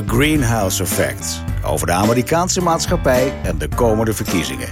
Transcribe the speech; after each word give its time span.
The 0.00 0.06
Greenhouse 0.06 0.82
Effect. 0.82 1.42
Over 1.64 1.86
de 1.86 1.92
Amerikaanse 1.92 2.60
maatschappij 2.60 3.32
en 3.42 3.58
de 3.58 3.68
komende 3.68 4.12
verkiezingen. 4.12 4.68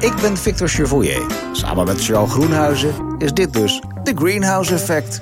Ik 0.00 0.14
ben 0.20 0.36
Victor 0.36 0.68
Chevoyer. 0.68 1.26
Samen 1.52 1.86
met 1.86 2.04
Charles 2.04 2.30
Groenhuizen 2.30 3.14
is 3.18 3.32
dit 3.32 3.52
dus 3.52 3.82
The 4.02 4.12
Greenhouse 4.14 4.74
Effect. 4.74 5.20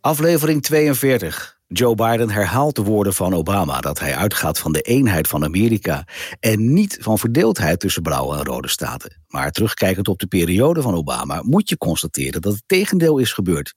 Aflevering 0.00 0.62
42. 0.62 1.58
Joe 1.66 1.94
Biden 1.94 2.30
herhaalt 2.30 2.76
de 2.76 2.82
woorden 2.82 3.14
van 3.14 3.34
Obama 3.34 3.80
dat 3.80 3.98
hij 3.98 4.16
uitgaat 4.16 4.58
van 4.58 4.72
de 4.72 4.80
eenheid 4.80 5.28
van 5.28 5.44
Amerika 5.44 6.04
en 6.40 6.72
niet 6.72 6.98
van 7.00 7.18
verdeeldheid 7.18 7.80
tussen 7.80 8.02
blauwe 8.02 8.36
en 8.36 8.44
rode 8.44 8.68
staten. 8.68 9.22
Maar 9.28 9.50
terugkijkend 9.50 10.08
op 10.08 10.18
de 10.18 10.26
periode 10.26 10.82
van 10.82 10.94
Obama 10.94 11.42
moet 11.42 11.68
je 11.68 11.76
constateren 11.76 12.40
dat 12.40 12.52
het 12.52 12.62
tegendeel 12.66 13.18
is 13.18 13.32
gebeurd. 13.32 13.74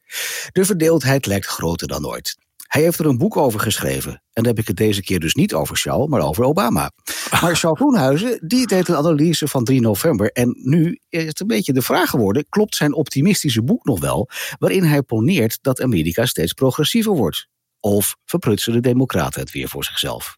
De 0.52 0.66
verdeeldheid 0.66 1.26
lijkt 1.26 1.48
groter 1.48 1.88
dan 1.88 2.08
ooit. 2.08 2.43
Hij 2.74 2.82
heeft 2.82 3.00
er 3.00 3.06
een 3.06 3.18
boek 3.18 3.38
over 3.38 3.60
geschreven. 3.60 4.12
En 4.12 4.44
dan 4.44 4.46
heb 4.46 4.60
ik 4.60 4.68
het 4.68 4.76
deze 4.76 5.02
keer 5.02 5.20
dus 5.20 5.34
niet 5.34 5.54
over 5.54 5.76
Charles, 5.76 6.08
maar 6.08 6.22
over 6.22 6.44
Obama. 6.44 6.92
Maar 7.42 7.56
Charles 7.56 7.80
Groenhuizen, 7.80 8.48
die 8.48 8.68
deed 8.68 8.88
een 8.88 8.96
analyse 8.96 9.48
van 9.48 9.64
3 9.64 9.82
november. 9.82 10.32
En 10.32 10.56
nu 10.58 11.00
is 11.10 11.26
het 11.26 11.40
een 11.40 11.48
beetje 11.48 11.74
de 11.74 11.82
vraag 11.82 12.10
geworden: 12.10 12.46
klopt 12.50 12.76
zijn 12.76 12.94
optimistische 12.94 13.64
boek 13.64 13.86
nog 13.86 14.00
wel? 14.00 14.30
Waarin 14.60 14.84
hij 14.84 15.02
poneert 15.02 15.58
dat 15.62 15.82
Amerika 15.82 16.26
steeds 16.26 16.54
progressiever 16.54 17.12
wordt. 17.12 17.48
Of 17.80 18.16
verprutsen 18.26 18.74
de 18.74 18.80
Democraten 18.80 19.42
het 19.42 19.52
weer 19.52 19.68
voor 19.70 19.84
zichzelf? 19.84 20.38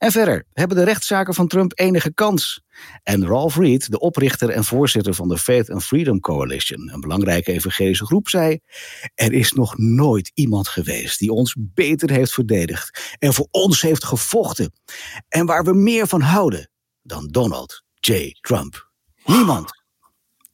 En 0.00 0.12
verder, 0.12 0.46
hebben 0.52 0.76
de 0.76 0.84
rechtszaken 0.84 1.34
van 1.34 1.48
Trump 1.48 1.72
enige 1.74 2.14
kans? 2.14 2.62
En 3.02 3.26
Ralph 3.26 3.56
Reed, 3.56 3.90
de 3.90 3.98
oprichter 3.98 4.50
en 4.50 4.64
voorzitter 4.64 5.14
van 5.14 5.28
de 5.28 5.38
Faith 5.38 5.70
and 5.70 5.84
Freedom 5.84 6.20
Coalition, 6.20 6.92
een 6.92 7.00
belangrijke 7.00 7.52
evangelische 7.52 8.04
groep, 8.04 8.28
zei: 8.28 8.58
Er 9.14 9.32
is 9.32 9.52
nog 9.52 9.78
nooit 9.78 10.30
iemand 10.34 10.68
geweest 10.68 11.18
die 11.18 11.32
ons 11.32 11.56
beter 11.58 12.10
heeft 12.10 12.32
verdedigd 12.32 13.16
en 13.18 13.34
voor 13.34 13.48
ons 13.50 13.82
heeft 13.82 14.04
gevochten. 14.04 14.72
En 15.28 15.46
waar 15.46 15.64
we 15.64 15.74
meer 15.74 16.06
van 16.06 16.20
houden 16.20 16.70
dan 17.02 17.26
Donald 17.26 17.84
J. 17.94 18.36
Trump. 18.40 18.90
Niemand. 19.24 19.70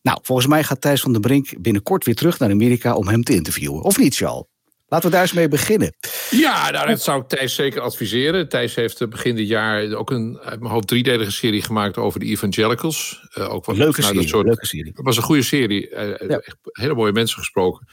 Nou, 0.02 0.18
volgens 0.22 0.46
mij 0.46 0.64
gaat 0.64 0.80
Thijs 0.80 1.00
van 1.00 1.12
den 1.12 1.20
Brink 1.20 1.62
binnenkort 1.62 2.04
weer 2.04 2.14
terug 2.14 2.38
naar 2.38 2.50
Amerika 2.50 2.94
om 2.94 3.08
hem 3.08 3.22
te 3.22 3.34
interviewen. 3.34 3.82
Of 3.82 3.98
niet, 3.98 4.16
Charles? 4.16 4.44
Laten 4.88 5.08
we 5.08 5.14
daar 5.14 5.24
eens 5.24 5.32
mee 5.32 5.48
beginnen. 5.48 5.96
Ja, 6.30 6.70
nou, 6.70 6.88
dat 6.88 7.02
zou 7.02 7.20
ik 7.20 7.28
Thijs 7.28 7.54
zeker 7.54 7.80
adviseren. 7.80 8.48
Thijs 8.48 8.74
heeft 8.74 9.00
eh, 9.00 9.08
begin 9.08 9.36
dit 9.36 9.48
jaar 9.48 9.94
ook 9.94 10.10
een 10.10 10.38
uit 10.38 10.60
mijn 10.60 10.72
hoofd 10.72 10.86
driedelige 10.86 11.30
serie 11.30 11.62
gemaakt 11.62 11.96
over 11.96 12.20
de 12.20 12.26
evangelicals. 12.26 13.28
Uh, 13.38 13.52
ook 13.52 13.64
wat, 13.64 13.76
leuke, 13.76 14.00
nou, 14.00 14.12
serie, 14.12 14.28
soort, 14.28 14.46
leuke 14.46 14.66
serie. 14.66 14.92
Het 14.94 15.04
was 15.04 15.16
een 15.16 15.22
goede 15.22 15.42
serie. 15.42 15.90
Uh, 15.90 16.08
ja. 16.28 16.38
echt 16.38 16.56
hele 16.62 16.94
mooie 16.94 17.12
mensen 17.12 17.38
gesproken. 17.38 17.86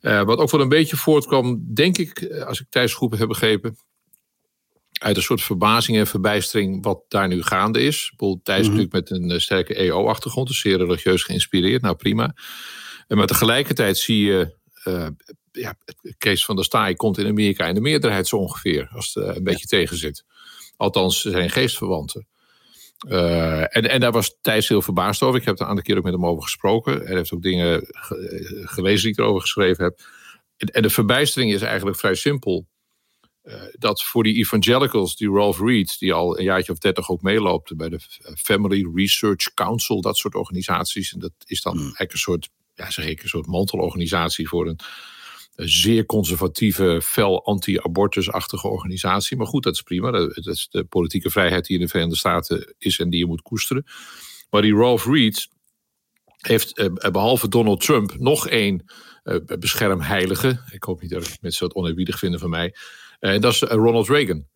Uh, 0.00 0.22
wat 0.22 0.38
ook 0.38 0.50
wel 0.50 0.60
een 0.60 0.68
beetje 0.68 0.96
voortkwam, 0.96 1.74
denk 1.74 1.98
ik, 1.98 2.30
als 2.46 2.60
ik 2.60 2.66
Thijs 2.70 2.94
goed 2.94 3.18
heb 3.18 3.28
begrepen, 3.28 3.76
uit 4.92 5.16
een 5.16 5.22
soort 5.22 5.42
verbazing 5.42 5.98
en 5.98 6.06
verbijstering 6.06 6.84
wat 6.84 7.04
daar 7.08 7.28
nu 7.28 7.42
gaande 7.42 7.80
is. 7.82 8.08
Bijvoorbeeld 8.08 8.44
Thijs 8.44 8.58
mm 8.58 8.64
-hmm. 8.64 8.76
natuurlijk 8.76 9.10
met 9.10 9.32
een 9.32 9.40
sterke 9.40 9.74
EO-achtergrond, 9.74 10.48
dus 10.48 10.60
zeer 10.60 10.78
religieus 10.78 11.22
geïnspireerd. 11.22 11.82
Nou, 11.82 11.96
prima. 11.96 12.34
En 13.06 13.16
maar 13.16 13.26
tegelijkertijd 13.26 13.98
zie 13.98 14.24
je 14.24 14.56
uh, 14.84 15.06
ja, 15.52 15.74
Kees 16.18 16.44
van 16.44 16.56
der 16.56 16.64
Staaij 16.64 16.94
komt 16.94 17.18
in 17.18 17.26
Amerika 17.26 17.66
in 17.66 17.74
de 17.74 17.80
meerderheid 17.80 18.26
zo 18.26 18.36
ongeveer, 18.36 18.88
als 18.92 19.14
het 19.14 19.24
uh, 19.24 19.34
een 19.34 19.44
beetje 19.44 19.66
tegen 19.66 19.96
zit. 19.96 20.24
Althans, 20.76 21.20
zijn 21.20 21.50
geestverwanten. 21.50 22.26
Uh, 23.08 23.60
en, 23.60 23.90
en 23.90 24.00
daar 24.00 24.12
was 24.12 24.36
Thijs 24.40 24.68
heel 24.68 24.82
verbaasd 24.82 25.22
over. 25.22 25.40
Ik 25.40 25.46
heb 25.46 25.54
er 25.54 25.62
een 25.62 25.68
aantal 25.68 25.84
keer 25.84 25.96
ook 25.96 26.04
met 26.04 26.12
hem 26.12 26.26
over 26.26 26.42
gesproken. 26.42 27.00
Hij 27.00 27.16
heeft 27.16 27.32
ook 27.32 27.42
dingen 27.42 27.86
ge 27.90 28.62
gelezen 28.64 29.02
die 29.02 29.12
ik 29.12 29.18
erover 29.18 29.40
geschreven 29.40 29.84
heb. 29.84 30.00
En, 30.56 30.68
en 30.68 30.82
de 30.82 30.90
verbijstering 30.90 31.52
is 31.52 31.62
eigenlijk 31.62 31.96
vrij 31.96 32.14
simpel. 32.14 32.66
Uh, 33.44 33.54
dat 33.72 34.02
voor 34.02 34.22
die 34.22 34.36
evangelicals, 34.36 35.16
die 35.16 35.30
Ralph 35.30 35.60
Reed, 35.60 35.98
die 35.98 36.12
al 36.12 36.38
een 36.38 36.44
jaartje 36.44 36.72
of 36.72 36.78
dertig 36.78 37.10
ook 37.10 37.22
meeloopt 37.22 37.76
bij 37.76 37.88
de 37.88 38.00
Family 38.36 38.90
Research 38.94 39.54
Council, 39.54 40.00
dat 40.00 40.16
soort 40.16 40.34
organisaties. 40.34 41.12
En 41.12 41.18
dat 41.18 41.32
is 41.44 41.62
dan 41.62 41.74
mm. 41.74 41.82
eigenlijk 41.82 42.12
een 42.12 42.18
soort 42.18 42.48
ja, 42.74 42.90
zeg 42.90 43.06
ik, 43.06 43.22
een 43.22 43.28
soort 43.28 43.46
mantelorganisatie 43.46 44.48
voor 44.48 44.68
een, 44.68 44.78
een 45.54 45.68
zeer 45.68 46.06
conservatieve, 46.06 47.00
fel 47.02 47.44
anti-abortusachtige 47.44 48.68
organisatie. 48.68 49.36
Maar 49.36 49.46
goed, 49.46 49.62
dat 49.62 49.74
is 49.74 49.82
prima. 49.82 50.10
Dat, 50.10 50.46
is 50.46 50.68
de 50.70 50.84
politieke 50.84 51.30
vrijheid 51.30 51.64
die 51.66 51.76
in 51.76 51.82
de 51.82 51.88
Verenigde 51.88 52.16
Staten 52.16 52.74
is 52.78 52.98
en 52.98 53.10
die 53.10 53.18
je 53.18 53.26
moet 53.26 53.42
koesteren. 53.42 53.84
Maar 54.50 54.62
die 54.62 54.74
Ralph 54.74 55.06
Reed 55.06 55.48
heeft 56.36 56.78
eh, 56.78 57.10
behalve 57.10 57.48
Donald 57.48 57.80
Trump 57.80 58.14
nog 58.18 58.48
één 58.48 58.84
uh, 59.24 59.36
beschermheilige. 59.58 60.60
Ik 60.70 60.82
hoop 60.82 61.00
niet 61.00 61.10
dat 61.10 61.38
mensen 61.40 61.68
dat 61.68 61.76
oneerbiedig 61.76 62.18
vinden 62.18 62.40
van 62.40 62.50
mij. 62.50 62.74
En 63.18 63.34
uh, 63.34 63.40
dat 63.40 63.52
is 63.52 63.60
Ronald 63.60 64.08
Reagan. 64.08 64.46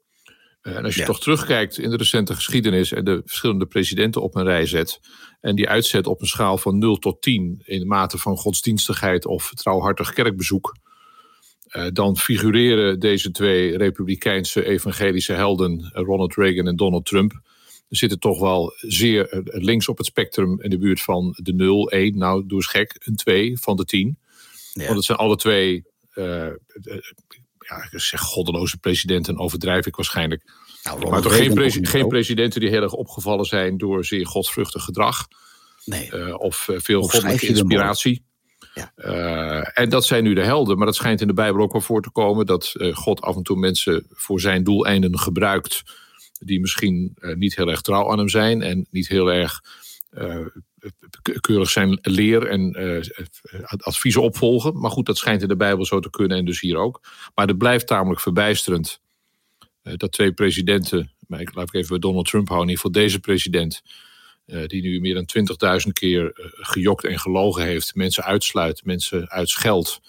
En 0.60 0.84
als 0.84 0.94
je 0.94 1.00
ja. 1.00 1.06
toch 1.06 1.20
terugkijkt 1.20 1.78
in 1.78 1.90
de 1.90 1.96
recente 1.96 2.34
geschiedenis 2.34 2.92
en 2.92 3.04
de 3.04 3.22
verschillende 3.24 3.66
presidenten 3.66 4.22
op 4.22 4.34
een 4.34 4.44
rij 4.44 4.66
zet. 4.66 5.00
En 5.40 5.56
die 5.56 5.68
uitzet 5.68 6.06
op 6.06 6.20
een 6.20 6.26
schaal 6.26 6.58
van 6.58 6.78
0 6.78 6.96
tot 6.96 7.22
10 7.22 7.62
in 7.64 7.78
de 7.78 7.86
mate 7.86 8.18
van 8.18 8.36
godsdienstigheid 8.36 9.26
of 9.26 9.50
trouwhartig 9.54 10.12
kerkbezoek. 10.12 10.76
Uh, 11.76 11.86
dan 11.92 12.16
figureren 12.16 13.00
deze 13.00 13.30
twee 13.30 13.76
republikeinse 13.76 14.64
evangelische 14.64 15.32
helden, 15.32 15.90
Ronald 15.92 16.34
Reagan 16.34 16.66
en 16.66 16.76
Donald 16.76 17.06
Trump. 17.06 17.32
Er 17.88 17.96
zitten 17.96 18.18
toch 18.18 18.40
wel 18.40 18.72
zeer 18.76 19.42
links 19.44 19.88
op 19.88 19.96
het 19.96 20.06
spectrum 20.06 20.62
in 20.62 20.70
de 20.70 20.78
buurt 20.78 21.02
van 21.02 21.38
de 21.42 21.52
0, 21.52 21.90
1, 21.90 22.18
nou 22.18 22.46
doe 22.46 22.56
eens 22.56 22.66
gek, 22.66 22.96
een 23.04 23.16
2 23.16 23.58
van 23.58 23.76
de 23.76 23.84
10. 23.84 24.18
Ja. 24.72 24.84
Want 24.84 24.96
het 24.96 25.04
zijn 25.04 25.18
alle 25.18 25.36
twee 25.36 25.84
uh, 26.14 26.48
ja, 27.68 27.88
ik 27.90 28.00
zeg 28.00 28.20
goddeloze 28.20 28.78
presidenten 28.78 29.38
overdrijf 29.38 29.86
ik 29.86 29.96
waarschijnlijk. 29.96 30.42
Nou, 30.82 31.10
maar 31.10 31.22
toch 31.22 31.36
geen, 31.36 31.54
presi 31.54 31.86
geen 31.86 32.08
presidenten 32.08 32.60
die 32.60 32.68
heel 32.68 32.82
erg 32.82 32.92
opgevallen 32.92 33.44
zijn 33.44 33.78
door 33.78 34.04
zeer 34.04 34.26
godsvruchtig 34.26 34.84
gedrag. 34.84 35.26
Nee. 35.84 36.10
Uh, 36.12 36.40
of 36.40 36.68
veel 36.72 37.02
goddelijke 37.02 37.46
inspiratie. 37.46 38.25
Ja. 38.76 38.92
Uh, 38.96 39.68
en 39.74 39.88
dat 39.88 40.04
zijn 40.04 40.24
nu 40.24 40.34
de 40.34 40.44
helden. 40.44 40.76
Maar 40.76 40.86
dat 40.86 40.94
schijnt 40.94 41.20
in 41.20 41.26
de 41.26 41.32
Bijbel 41.32 41.62
ook 41.62 41.72
wel 41.72 41.80
voor 41.80 42.02
te 42.02 42.10
komen. 42.10 42.46
Dat 42.46 42.72
God 42.92 43.20
af 43.20 43.36
en 43.36 43.42
toe 43.42 43.56
mensen 43.56 44.06
voor 44.10 44.40
zijn 44.40 44.64
doeleinden 44.64 45.18
gebruikt. 45.18 45.82
Die 46.38 46.60
misschien 46.60 47.16
niet 47.34 47.56
heel 47.56 47.68
erg 47.68 47.80
trouw 47.80 48.10
aan 48.10 48.18
hem 48.18 48.28
zijn. 48.28 48.62
En 48.62 48.86
niet 48.90 49.08
heel 49.08 49.32
erg 49.32 49.62
keurig 51.40 51.70
zijn 51.70 51.98
leer 52.02 52.46
en 52.46 52.76
adviezen 53.76 54.22
opvolgen. 54.22 54.80
Maar 54.80 54.90
goed, 54.90 55.06
dat 55.06 55.16
schijnt 55.16 55.42
in 55.42 55.48
de 55.48 55.56
Bijbel 55.56 55.84
zo 55.84 56.00
te 56.00 56.10
kunnen 56.10 56.38
en 56.38 56.44
dus 56.44 56.60
hier 56.60 56.76
ook. 56.76 57.00
Maar 57.34 57.46
het 57.46 57.58
blijft 57.58 57.86
tamelijk 57.86 58.20
verbijsterend 58.20 59.00
dat 59.82 60.12
twee 60.12 60.32
presidenten, 60.32 61.12
maar 61.26 61.40
ik 61.40 61.54
laat 61.54 61.68
ik 61.68 61.74
even 61.74 61.88
bij 61.88 61.98
Donald 61.98 62.28
Trump 62.28 62.48
houden, 62.48 62.68
in 62.68 62.74
ieder 62.74 62.90
geval 62.90 63.02
deze 63.02 63.20
president, 63.20 63.82
die 64.46 64.82
nu 64.82 65.00
meer 65.00 65.14
dan 65.14 65.28
20.000 65.86 65.92
keer 65.92 66.30
gejokt 66.54 67.04
en 67.04 67.18
gelogen 67.18 67.62
heeft, 67.62 67.94
mensen 67.94 68.24
uitsluit, 68.24 68.84
mensen 68.84 69.28
uitscheldt, 69.30 70.00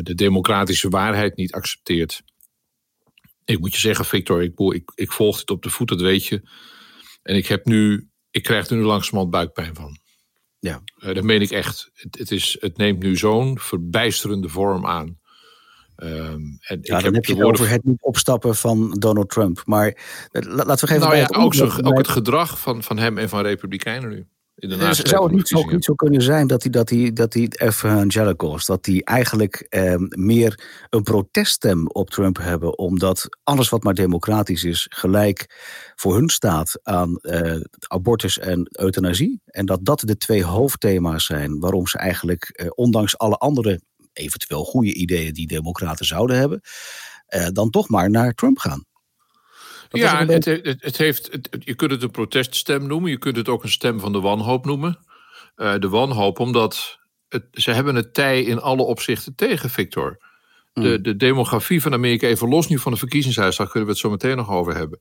de 0.00 0.14
democratische 0.14 0.88
waarheid 0.88 1.36
niet 1.36 1.52
accepteert. 1.52 2.22
Ik 3.44 3.58
moet 3.58 3.72
je 3.72 3.80
zeggen, 3.80 4.04
Victor, 4.04 4.42
ik, 4.42 4.58
ik, 4.58 4.92
ik 4.94 5.12
volg 5.12 5.38
het 5.38 5.50
op 5.50 5.62
de 5.62 5.70
voet, 5.70 5.88
dat 5.88 6.00
weet 6.00 6.26
je. 6.26 6.42
En 7.22 7.36
ik 7.36 7.46
heb 7.46 7.64
nu 7.64 8.08
ik 8.34 8.42
krijg 8.42 8.68
er 8.68 8.76
nu 8.76 8.82
langzamerhand 8.82 9.30
buikpijn 9.30 9.74
van. 9.74 9.98
Ja. 10.58 10.82
Uh, 10.96 11.14
dat 11.14 11.24
meen 11.24 11.40
ik 11.40 11.50
echt. 11.50 11.90
Het, 11.94 12.18
het, 12.18 12.30
is, 12.30 12.56
het 12.60 12.76
neemt 12.76 13.02
nu 13.02 13.16
zo'n 13.16 13.58
verbijsterende 13.58 14.48
vorm 14.48 14.86
aan. 14.86 15.18
Um, 15.96 16.56
en 16.60 16.78
ja, 16.82 16.96
ik 16.96 17.04
dan 17.04 17.14
heb, 17.14 17.24
je 17.24 17.34
het 17.34 17.42
over 17.42 17.70
het 17.70 17.84
niet 17.84 18.02
opstappen 18.02 18.54
van 18.54 18.90
Donald 18.90 19.30
Trump. 19.30 19.62
Maar 19.64 19.86
uh, 19.86 20.54
laten 20.54 20.88
we 20.88 20.94
even. 20.94 21.08
Nou 21.08 21.16
ja, 21.16 21.28
ook, 21.32 21.54
zo, 21.54 21.70
ook 21.82 21.96
het 21.96 22.08
gedrag 22.08 22.60
van, 22.60 22.82
van 22.82 22.98
hem 22.98 23.18
en 23.18 23.28
van 23.28 23.42
Republikeinen 23.42 24.08
nu. 24.08 24.26
Dus 24.54 24.98
zou 24.98 25.24
het 25.24 25.32
niet 25.32 25.48
zo, 25.48 25.64
niet 25.64 25.84
zo 25.84 25.94
kunnen 25.94 26.22
zijn 26.22 26.46
dat 26.46 26.62
die, 26.62 26.70
dat 26.70 26.88
die, 26.88 27.12
dat 27.12 27.32
die 27.32 27.60
evangelicals, 27.60 28.66
dat 28.66 28.84
die 28.84 29.04
eigenlijk 29.04 29.66
eh, 29.68 29.94
meer 30.08 30.60
een 30.90 31.02
proteststem 31.02 31.88
op 31.88 32.10
Trump 32.10 32.38
hebben, 32.38 32.78
omdat 32.78 33.28
alles 33.42 33.68
wat 33.68 33.82
maar 33.82 33.94
democratisch 33.94 34.64
is, 34.64 34.86
gelijk 34.90 35.46
voor 35.94 36.14
hun 36.14 36.28
staat 36.28 36.80
aan 36.82 37.16
eh, 37.16 37.60
abortus 37.86 38.38
en 38.38 38.68
euthanasie. 38.70 39.40
En 39.46 39.66
dat 39.66 39.84
dat 39.84 40.00
de 40.00 40.16
twee 40.16 40.44
hoofdthema's 40.44 41.24
zijn 41.24 41.60
waarom 41.60 41.86
ze 41.86 41.98
eigenlijk, 41.98 42.44
eh, 42.44 42.66
ondanks 42.74 43.18
alle 43.18 43.36
andere 43.36 43.80
eventueel 44.14 44.64
goede 44.64 44.94
ideeën 44.94 45.32
die 45.32 45.46
democraten 45.46 46.06
zouden 46.06 46.36
hebben, 46.36 46.60
eh, 47.26 47.46
dan 47.52 47.70
toch 47.70 47.88
maar 47.88 48.10
naar 48.10 48.34
Trump 48.34 48.58
gaan 48.58 48.84
ja, 49.98 50.26
het, 50.26 50.44
het, 50.44 50.76
het, 50.78 50.96
heeft, 50.96 51.30
je 51.58 51.74
kunt 51.74 51.90
het 51.90 52.02
een 52.02 52.10
proteststem 52.10 52.86
noemen. 52.86 53.10
Je 53.10 53.18
kunt 53.18 53.36
het 53.36 53.48
ook 53.48 53.62
een 53.62 53.70
stem 53.70 54.00
van 54.00 54.12
de 54.12 54.20
wanhoop 54.20 54.64
noemen. 54.64 54.98
Uh, 55.56 55.74
de 55.78 55.88
wanhoop, 55.88 56.38
omdat 56.38 56.98
het, 57.28 57.44
ze 57.52 57.70
hebben 57.70 57.94
het 57.94 58.14
tij 58.14 58.42
in 58.42 58.60
alle 58.60 58.82
opzichten 58.82 59.34
tegen, 59.34 59.70
Victor. 59.70 60.16
De, 60.72 60.80
mm. 60.80 61.02
de 61.02 61.16
demografie 61.16 61.82
van 61.82 61.92
Amerika, 61.92 62.26
even 62.26 62.48
los 62.48 62.68
nu 62.68 62.78
van 62.78 62.92
de 62.92 62.98
verkiezingsuitslag, 62.98 63.70
kunnen 63.70 63.88
we 63.88 63.94
het 63.94 64.02
zo 64.02 64.10
meteen 64.10 64.36
nog 64.36 64.50
over 64.50 64.76
hebben. 64.76 65.00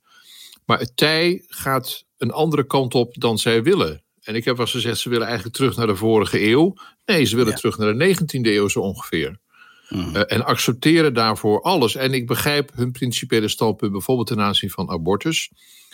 Maar 0.65 0.79
het 0.79 0.97
tij 0.97 1.43
gaat 1.47 2.05
een 2.17 2.31
andere 2.31 2.65
kant 2.65 2.95
op 2.95 3.13
dan 3.19 3.37
zij 3.37 3.63
willen. 3.63 4.03
En 4.23 4.35
ik 4.35 4.45
heb 4.45 4.57
wel 4.57 4.67
gezegd, 4.67 4.99
ze 4.99 5.09
willen 5.09 5.27
eigenlijk 5.27 5.55
terug 5.55 5.75
naar 5.75 5.87
de 5.87 5.95
vorige 5.95 6.47
eeuw. 6.47 6.73
Nee, 7.05 7.25
ze 7.25 7.35
willen 7.35 7.51
ja. 7.51 7.57
terug 7.57 7.77
naar 7.77 7.97
de 7.97 8.15
19e 8.15 8.25
eeuw 8.41 8.67
zo 8.67 8.79
ongeveer. 8.79 9.41
Mhm. 9.89 10.15
en 10.15 10.45
accepteren 10.45 11.13
daarvoor 11.13 11.61
alles. 11.61 11.95
En 11.95 12.13
ik 12.13 12.27
begrijp 12.27 12.71
hun 12.75 12.91
principiële 12.91 13.47
standpunt, 13.47 13.91
bijvoorbeeld 13.91 14.27
ten 14.27 14.41
aanzien 14.41 14.69
van 14.69 14.89
abortus. 14.89 15.51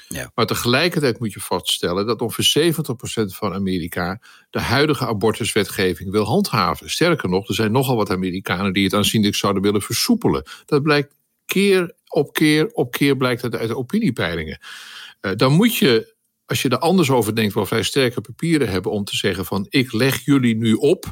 Ja. 0.07 0.31
Maar 0.35 0.45
tegelijkertijd 0.45 1.19
moet 1.19 1.33
je 1.33 1.39
vaststellen 1.39 2.05
dat 2.05 2.21
ongeveer 2.21 2.73
70% 2.73 3.35
van 3.35 3.53
Amerika 3.53 4.21
de 4.49 4.59
huidige 4.59 5.05
abortuswetgeving 5.05 6.11
wil 6.11 6.25
handhaven. 6.25 6.89
Sterker 6.89 7.29
nog, 7.29 7.47
er 7.47 7.55
zijn 7.55 7.71
nogal 7.71 7.95
wat 7.95 8.09
Amerikanen 8.09 8.73
die 8.73 8.83
het 8.83 8.93
aanzienlijk 8.93 9.35
zouden 9.35 9.61
willen 9.61 9.81
versoepelen. 9.81 10.43
Dat 10.65 10.83
blijkt 10.83 11.13
keer 11.45 11.95
op 12.07 12.33
keer 12.33 12.69
op 12.71 12.91
keer 12.91 13.17
blijkt 13.17 13.55
uit 13.55 13.67
de 13.67 13.77
opiniepeilingen. 13.77 14.59
Uh, 15.21 15.31
dan 15.35 15.53
moet 15.53 15.75
je, 15.75 16.15
als 16.49 16.61
je 16.61 16.69
er 16.69 16.77
anders 16.77 17.09
over 17.09 17.35
denkt, 17.35 17.53
wel 17.53 17.65
vrij 17.65 17.83
sterke 17.83 18.21
papieren 18.21 18.69
hebben 18.69 18.91
om 18.91 19.03
te 19.03 19.15
zeggen 19.15 19.45
van 19.45 19.65
ik 19.69 19.91
leg 19.91 20.25
jullie 20.25 20.55
nu 20.55 20.73
op 20.73 21.05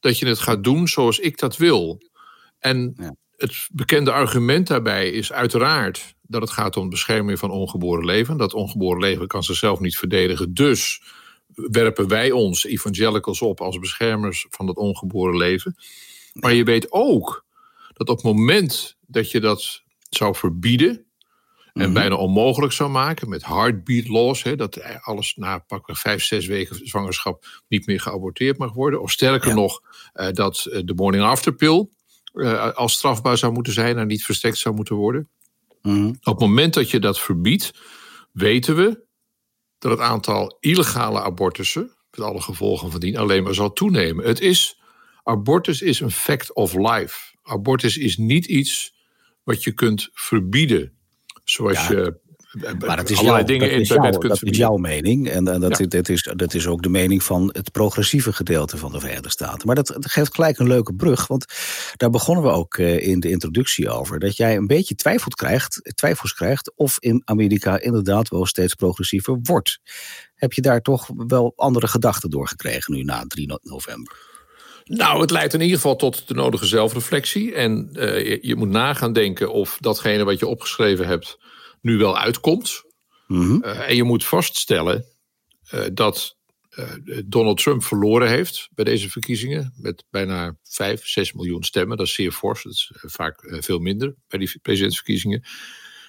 dat 0.00 0.18
je 0.18 0.26
het 0.26 0.38
gaat 0.38 0.64
doen 0.64 0.88
zoals 0.88 1.18
ik 1.18 1.38
dat 1.38 1.56
wil. 1.56 2.02
En 2.58 2.94
het 3.36 3.68
bekende 3.72 4.12
argument 4.12 4.66
daarbij 4.66 5.10
is 5.10 5.32
uiteraard 5.32 6.14
dat 6.22 6.40
het 6.40 6.50
gaat 6.50 6.76
om 6.76 6.88
bescherming 6.88 7.38
van 7.38 7.50
ongeboren 7.50 8.04
leven. 8.04 8.36
Dat 8.36 8.54
ongeboren 8.54 9.00
leven 9.00 9.26
kan 9.26 9.42
zichzelf 9.42 9.80
niet 9.80 9.96
verdedigen. 9.96 10.54
Dus 10.54 11.02
werpen 11.54 12.08
wij 12.08 12.30
ons 12.30 12.64
evangelicals 12.64 13.42
op 13.42 13.60
als 13.60 13.78
beschermers 13.78 14.46
van 14.50 14.66
het 14.66 14.76
ongeboren 14.76 15.36
leven. 15.36 15.76
Maar 16.32 16.54
je 16.54 16.64
weet 16.64 16.92
ook 16.92 17.44
dat 17.92 18.08
op 18.08 18.16
het 18.16 18.26
moment 18.26 18.96
dat 19.06 19.30
je 19.30 19.40
dat 19.40 19.82
zou 20.08 20.34
verbieden. 20.34 21.05
En 21.76 21.82
mhm. 21.82 21.92
bijna 21.92 22.14
onmogelijk 22.14 22.72
zou 22.72 22.90
maken 22.90 23.28
met 23.28 23.44
heartbeat 23.44 24.08
laws. 24.08 24.42
Hè, 24.42 24.56
dat 24.56 24.82
alles 25.00 25.34
na 25.36 25.58
pakweg 25.58 25.98
vijf, 25.98 26.24
zes 26.24 26.46
weken 26.46 26.88
zwangerschap 26.88 27.46
niet 27.68 27.86
meer 27.86 28.00
geaborteerd 28.00 28.58
mag 28.58 28.72
worden. 28.72 29.02
Of 29.02 29.10
sterker 29.10 29.54
nog, 29.54 29.80
eh, 30.12 30.30
dat 30.30 30.64
eh, 30.64 30.80
de 30.84 30.94
morning 30.94 31.24
after 31.24 31.54
pill 31.54 31.88
uh, 32.34 32.72
als 32.72 32.92
strafbaar 32.92 33.38
zou 33.38 33.52
moeten 33.52 33.72
zijn 33.72 33.98
en 33.98 34.06
niet 34.06 34.24
verstrekt 34.24 34.58
zou 34.58 34.74
moeten 34.74 34.94
worden. 34.94 35.28
Mhm. 35.82 36.06
Op 36.06 36.24
het 36.24 36.38
moment 36.38 36.74
dat 36.74 36.90
je 36.90 36.98
dat 36.98 37.20
verbiedt, 37.20 37.72
weten 38.32 38.76
we 38.76 39.04
dat 39.78 39.90
het 39.90 40.00
aantal 40.00 40.56
illegale 40.60 41.20
abortussen, 41.20 41.96
met 42.10 42.20
alle 42.20 42.40
gevolgen 42.40 42.90
van 42.90 43.00
dien, 43.00 43.16
alleen 43.16 43.42
maar 43.42 43.54
zal 43.54 43.72
toenemen. 43.72 44.26
Het 44.26 44.40
is, 44.40 44.80
abortus 45.22 45.82
is 45.82 46.00
een 46.00 46.10
fact 46.10 46.54
of 46.54 46.74
life. 46.74 47.34
Abortus 47.42 47.96
is 47.96 48.16
niet 48.16 48.46
iets 48.46 48.94
wat 49.42 49.64
je 49.64 49.72
kunt 49.72 50.08
verbieden. 50.12 50.95
Zoals 51.46 51.86
je 51.86 52.24
maar 52.78 52.96
dat 52.96 53.10
is, 53.10 53.20
jouw, 53.20 53.42
dingen 53.42 53.70
dat, 53.70 53.80
is, 53.80 53.88
jouw, 53.88 54.10
dat 54.10 54.42
is 54.42 54.56
jouw 54.56 54.76
mening. 54.76 55.28
En, 55.28 55.48
en 55.48 55.60
dat, 55.60 55.84
dat, 55.88 56.08
is, 56.08 56.30
dat 56.36 56.54
is 56.54 56.66
ook 56.66 56.82
de 56.82 56.88
mening 56.88 57.22
van 57.22 57.50
het 57.52 57.72
progressieve 57.72 58.32
gedeelte 58.32 58.76
van 58.76 58.92
de 58.92 59.00
Verenigde 59.00 59.30
Staten. 59.30 59.66
Maar 59.66 59.76
dat, 59.76 59.86
dat 59.86 60.10
geeft 60.10 60.34
gelijk 60.34 60.58
een 60.58 60.66
leuke 60.66 60.94
brug. 60.94 61.26
Want 61.26 61.44
daar 61.96 62.10
begonnen 62.10 62.44
we 62.44 62.50
ook 62.50 62.76
eh, 62.76 63.06
in 63.06 63.20
de 63.20 63.30
introductie 63.30 63.90
over. 63.90 64.18
Dat 64.18 64.36
jij 64.36 64.56
een 64.56 64.66
beetje 64.66 64.94
twijfels 64.94 65.34
krijgt, 65.34 65.92
twijfels 65.94 66.34
krijgt 66.34 66.72
of 66.76 66.96
in 67.00 67.22
Amerika 67.24 67.80
inderdaad 67.80 68.28
wel 68.28 68.46
steeds 68.46 68.74
progressiever 68.74 69.38
wordt. 69.42 69.78
Heb 70.34 70.52
je 70.52 70.60
daar 70.60 70.80
toch 70.80 71.10
wel 71.26 71.52
andere 71.56 71.88
gedachten 71.88 72.30
door 72.30 72.48
gekregen 72.48 72.94
nu 72.94 73.02
na 73.02 73.24
3 73.26 73.58
november? 73.62 74.35
Nou, 74.88 75.20
het 75.20 75.30
leidt 75.30 75.54
in 75.54 75.60
ieder 75.60 75.76
geval 75.76 75.96
tot 75.96 76.28
de 76.28 76.34
nodige 76.34 76.66
zelfreflectie. 76.66 77.54
En 77.54 77.88
uh, 77.92 78.28
je, 78.28 78.38
je, 78.42 78.56
moet 78.56 78.68
nagaan 78.68 79.12
denken 79.12 79.52
of 79.52 79.78
datgene 79.80 80.24
wat 80.24 80.38
je 80.38 80.46
opgeschreven 80.46 81.06
hebt 81.06 81.38
nu 81.80 81.96
wel 81.96 82.18
uitkomt. 82.18 82.82
Mhm. 83.26 83.62
Eh, 83.62 83.88
en 83.88 83.96
je 83.96 84.02
moet 84.02 84.24
vaststellen 84.24 85.04
uh, 85.74 85.84
dat 85.92 86.36
Donald 87.24 87.62
Trump 87.62 87.84
verloren 87.84 88.28
heeft 88.28 88.68
bij 88.74 88.84
deze 88.84 89.10
verkiezingen. 89.10 89.74
Met 89.76 90.04
bijna 90.10 90.56
5, 90.62 91.06
6 91.06 91.32
miljoen 91.32 91.62
stemmen. 91.62 91.96
Dat 91.96 92.06
is 92.06 92.14
zeer 92.14 92.32
fors. 92.32 92.62
Dat 92.62 92.72
is 92.72 92.92
vaak 92.94 93.56
veel 93.60 93.78
minder 93.78 94.14
bij 94.28 94.38
die 94.38 94.58
presidentsverkiezingen. 94.62 95.44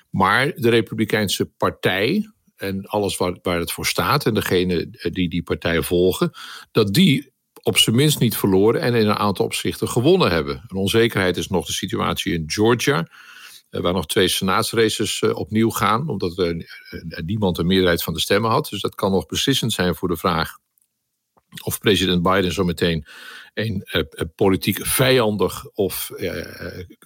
Maar 0.09 0.53
de 0.55 0.69
Republikeinse 0.69 1.45
Partij 1.45 2.31
en 2.55 2.85
alles 2.85 3.17
waar, 3.17 3.37
waar 3.41 3.59
het 3.59 3.71
voor 3.71 3.85
staat 3.85 4.25
en 4.25 4.33
degene 4.33 4.89
die 5.11 5.29
die 5.29 5.43
partij 5.43 5.81
volgen, 5.81 6.31
dat 6.71 6.93
die 6.93 7.35
op 7.67 7.77
zijn 7.77 7.95
minst 7.95 8.19
niet 8.19 8.37
verloren 8.37 8.81
en 8.81 8.93
in 8.93 9.07
een 9.07 9.15
aantal 9.15 9.45
opzichten 9.45 9.87
gewonnen 9.87 10.31
hebben. 10.31 10.63
Een 10.67 10.77
onzekerheid 10.77 11.37
is 11.37 11.47
nog 11.47 11.65
de 11.65 11.73
situatie 11.73 12.33
in 12.33 12.43
Georgia, 12.45 13.09
eh, 13.69 13.81
waar 13.81 13.93
nog 13.93 14.05
twee 14.05 14.27
senaatsraces 14.27 15.21
eh, 15.21 15.35
opnieuw 15.35 15.69
gaan, 15.69 16.09
omdat 16.09 16.37
er 16.37 16.55
eh, 16.89 17.23
niemand 17.25 17.57
een 17.57 17.65
meerderheid 17.65 18.03
van 18.03 18.13
de 18.13 18.19
stemmen 18.19 18.51
had. 18.51 18.67
Dus 18.69 18.81
dat 18.81 18.95
kan 18.95 19.11
nog 19.11 19.25
beslissend 19.25 19.73
zijn 19.73 19.95
voor 19.95 20.07
de 20.07 20.17
vraag 20.17 20.57
of 21.63 21.79
president 21.79 22.21
Biden 22.21 22.51
zo 22.51 22.63
meteen 22.63 23.05
een 23.53 24.31
politiek 24.35 24.85
vijandig 24.85 25.65
of 25.65 26.11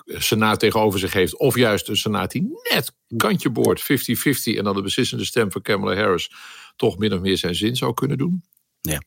senaat 0.05 0.59
tegenover 0.59 0.99
zich 0.99 1.13
heeft, 1.13 1.37
of 1.37 1.55
juist 1.55 1.87
een 1.87 1.97
senaat 1.97 2.31
die 2.31 2.59
net 2.71 2.93
kantje 3.17 3.49
boord, 3.49 3.81
50-50, 3.81 3.85
en 4.57 4.63
dan 4.63 4.75
de 4.75 4.81
beslissende 4.81 5.25
stem 5.25 5.51
van 5.51 5.61
Kamala 5.61 5.95
Harris 5.95 6.31
toch 6.75 6.97
min 6.97 7.13
of 7.13 7.19
meer 7.19 7.37
zijn 7.37 7.55
zin 7.55 7.75
zou 7.75 7.93
kunnen 7.93 8.17
doen. 8.17 8.43
Ja. 8.81 9.01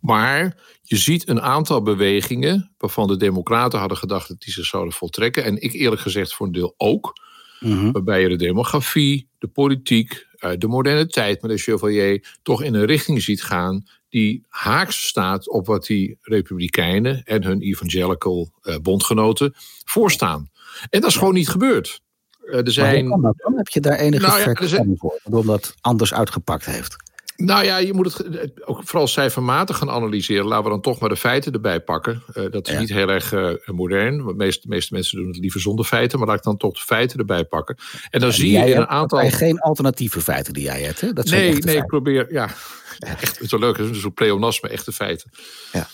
Maar 0.00 0.56
je 0.82 0.96
ziet 0.96 1.28
een 1.28 1.40
aantal 1.40 1.82
bewegingen 1.82 2.74
waarvan 2.78 3.06
de 3.06 3.16
Democraten 3.16 3.78
hadden 3.78 3.98
gedacht 3.98 4.28
dat 4.28 4.40
die 4.40 4.52
zich 4.52 4.64
zouden 4.64 4.92
voltrekken. 4.92 5.44
En 5.44 5.62
ik 5.62 5.72
eerlijk 5.72 6.00
gezegd 6.00 6.34
voor 6.34 6.46
een 6.46 6.52
deel 6.52 6.74
ook. 6.76 7.12
Mhm. 7.60 7.90
Waarbij 7.90 8.20
je 8.20 8.28
de 8.28 8.36
demografie, 8.36 9.28
de 9.38 9.48
politiek, 9.48 10.26
eh, 10.38 10.50
de 10.58 10.68
moderne 10.68 11.06
tijd 11.06 11.42
met 11.42 11.50
de 11.50 11.58
Chevalier 11.58 12.36
toch 12.42 12.62
in 12.62 12.74
een 12.74 12.84
richting 12.84 13.22
ziet 13.22 13.42
gaan 13.42 13.86
die 14.08 14.44
haaks 14.48 15.06
staat 15.06 15.48
op 15.48 15.66
wat 15.66 15.86
die 15.86 16.18
Republikeinen 16.20 17.22
en 17.24 17.44
hun 17.44 17.60
evangelical 17.60 18.50
eh, 18.62 18.76
bondgenoten 18.82 19.54
voorstaan. 19.84 20.50
En 20.90 21.00
dat 21.00 21.10
is 21.10 21.16
gewoon 21.16 21.34
niet 21.34 21.48
gebeurd. 21.48 22.00
Uh, 22.44 22.56
er 22.56 22.72
zijn... 22.72 23.08
Dan? 23.08 23.56
Heb 23.56 23.68
je 23.68 23.80
daar 23.80 23.98
enige 23.98 24.26
nou 24.26 24.40
ja, 24.40 24.66
zijn... 24.66 24.94
voor? 24.96 25.20
Dat 25.44 25.74
anders 25.80 26.14
uitgepakt 26.14 26.64
heeft? 26.64 26.96
Nou 27.42 27.64
ja, 27.64 27.76
je 27.76 27.92
moet 27.92 28.16
het 28.16 28.50
ook 28.64 28.80
vooral 28.84 29.06
cijfermatig 29.06 29.76
gaan 29.76 29.90
analyseren. 29.90 30.46
Laten 30.46 30.64
we 30.64 30.70
dan 30.70 30.80
toch 30.80 30.98
maar 30.98 31.08
de 31.08 31.16
feiten 31.16 31.52
erbij 31.52 31.80
pakken. 31.80 32.22
Uh, 32.34 32.50
dat 32.50 32.68
is 32.68 32.78
niet 32.78 32.88
heel 32.88 33.08
erg 33.08 33.32
uh, 33.32 33.52
modern. 33.66 34.26
De 34.26 34.34
meeste, 34.34 34.68
meeste, 34.68 34.94
mensen 34.94 35.18
doen 35.18 35.28
het 35.28 35.36
liever 35.36 35.60
zonder 35.60 35.84
feiten. 35.84 36.18
Maar 36.18 36.28
laat 36.28 36.36
ik 36.36 36.42
dan 36.42 36.56
toch 36.56 36.72
de 36.72 36.84
feiten 36.84 37.18
erbij 37.18 37.44
pakken. 37.44 37.76
En 38.10 38.20
dan 38.20 38.32
zie 38.32 38.52
je 38.52 38.74
een 38.74 38.88
aantal. 38.88 39.20
Er 39.20 39.32
geen 39.32 39.60
alternatieve 39.60 40.20
feiten 40.20 40.52
die 40.52 40.62
jij 40.62 40.80
hebt. 40.82 41.00
Hè? 41.00 41.12
Dat 41.12 41.24
nee, 41.24 41.54
nee, 41.54 41.76
ik 41.76 41.86
probeer. 41.86 42.32
Ja, 42.32 42.50
echt 43.20 43.40
zo 43.46 43.58
leuk. 43.58 43.76
Het 43.76 43.96
is 43.96 44.04
een 44.04 44.14
pleonasme, 44.14 44.68
echte 44.68 44.92
feiten. 44.92 45.30
Ja. 45.72 45.88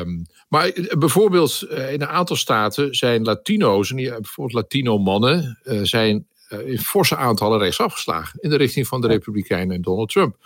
Um, 0.00 0.26
maar 0.48 0.68
eh, 0.68 0.98
bijvoorbeeld 0.98 1.66
in 1.70 2.02
een 2.02 2.08
aantal 2.08 2.36
staten 2.36 2.94
zijn 2.94 3.22
Latino's, 3.22 3.90
en 3.90 3.96
bijvoorbeeld 3.96 4.62
Latino-mannen, 4.62 5.58
uh, 5.64 5.80
zijn 5.82 6.26
in 6.64 6.78
forse 6.78 7.16
aantallen 7.16 7.58
rechtsafgeslagen. 7.58 8.40
In 8.40 8.50
de 8.50 8.56
richting 8.56 8.86
van 8.86 9.00
de 9.00 9.06
Republikeinen 9.06 9.76
en 9.76 9.82
Donald 9.82 10.08
Trump. 10.08 10.36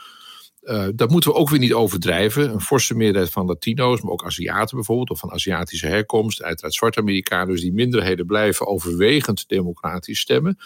Uh, 0.64 0.88
dat 0.94 1.10
moeten 1.10 1.30
we 1.30 1.36
ook 1.36 1.50
weer 1.50 1.58
niet 1.58 1.72
overdrijven. 1.72 2.50
Een 2.50 2.60
forse 2.60 2.94
meerderheid 2.94 3.32
van 3.32 3.46
Latino's, 3.46 4.00
maar 4.00 4.12
ook 4.12 4.24
Aziaten 4.24 4.76
bijvoorbeeld, 4.76 5.10
of 5.10 5.18
van 5.18 5.32
Aziatische 5.32 5.86
herkomst, 5.86 6.42
uiteraard 6.42 6.74
zwarte 6.74 7.00
Amerikanen, 7.00 7.48
dus 7.48 7.60
die 7.60 7.72
minderheden 7.72 8.26
blijven 8.26 8.66
overwegend 8.66 9.48
democratisch 9.48 10.20
stemmen. 10.20 10.58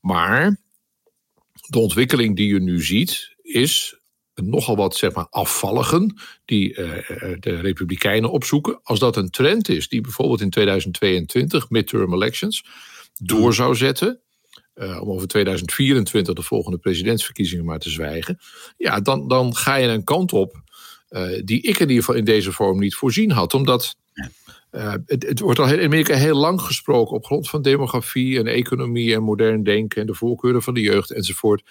Maar 0.00 0.60
de 1.68 1.78
ontwikkeling 1.78 2.36
die 2.36 2.52
je 2.52 2.60
nu 2.60 2.82
ziet, 2.82 3.36
is 3.42 4.00
nogal 4.34 4.76
wat 4.76 4.96
zeg 4.96 5.14
maar, 5.14 5.26
afvalligen 5.30 6.20
die 6.44 6.70
uh, 6.70 6.76
de 7.40 7.60
Republikeinen 7.60 8.30
opzoeken. 8.30 8.80
Als 8.82 8.98
dat 8.98 9.16
een 9.16 9.30
trend 9.30 9.68
is 9.68 9.88
die 9.88 10.00
bijvoorbeeld 10.00 10.40
in 10.40 10.50
2022, 10.50 11.70
midterm 11.70 12.14
elections, 12.14 12.64
door 13.22 13.54
zou 13.54 13.74
zetten 13.74 14.20
uh, 14.80 15.02
om 15.02 15.10
over 15.10 15.28
2024 15.28 16.34
de 16.34 16.42
volgende 16.42 16.78
presidentsverkiezingen 16.78 17.64
maar 17.64 17.78
te 17.78 17.90
zwijgen. 17.90 18.38
Ja, 18.76 19.00
dan, 19.00 19.28
dan 19.28 19.56
ga 19.56 19.74
je 19.74 19.88
een 19.88 20.04
kant 20.04 20.32
op 20.32 20.62
uh, 21.10 21.40
die 21.44 21.60
ik 21.60 21.78
in 21.78 21.88
ieder 21.88 22.04
geval 22.04 22.14
in 22.14 22.24
deze 22.24 22.52
vorm 22.52 22.78
niet 22.78 22.94
voorzien 22.94 23.30
had. 23.30 23.54
Omdat 23.54 23.96
uh, 24.72 24.94
het, 25.06 25.26
het, 25.26 25.40
wordt 25.40 25.58
al 25.58 25.68
in 25.68 25.84
Amerika 25.84 26.14
heel 26.14 26.36
lang 26.36 26.60
gesproken 26.60 27.16
op 27.16 27.24
grond 27.24 27.48
van 27.48 27.62
demografie 27.62 28.38
en 28.38 28.46
economie 28.46 29.14
en 29.14 29.22
modern 29.22 29.62
denken 29.62 30.00
en 30.00 30.06
de 30.06 30.14
voorkeuren 30.14 30.62
van 30.62 30.74
de 30.74 30.80
jeugd 30.80 31.10
enzovoort. 31.10 31.62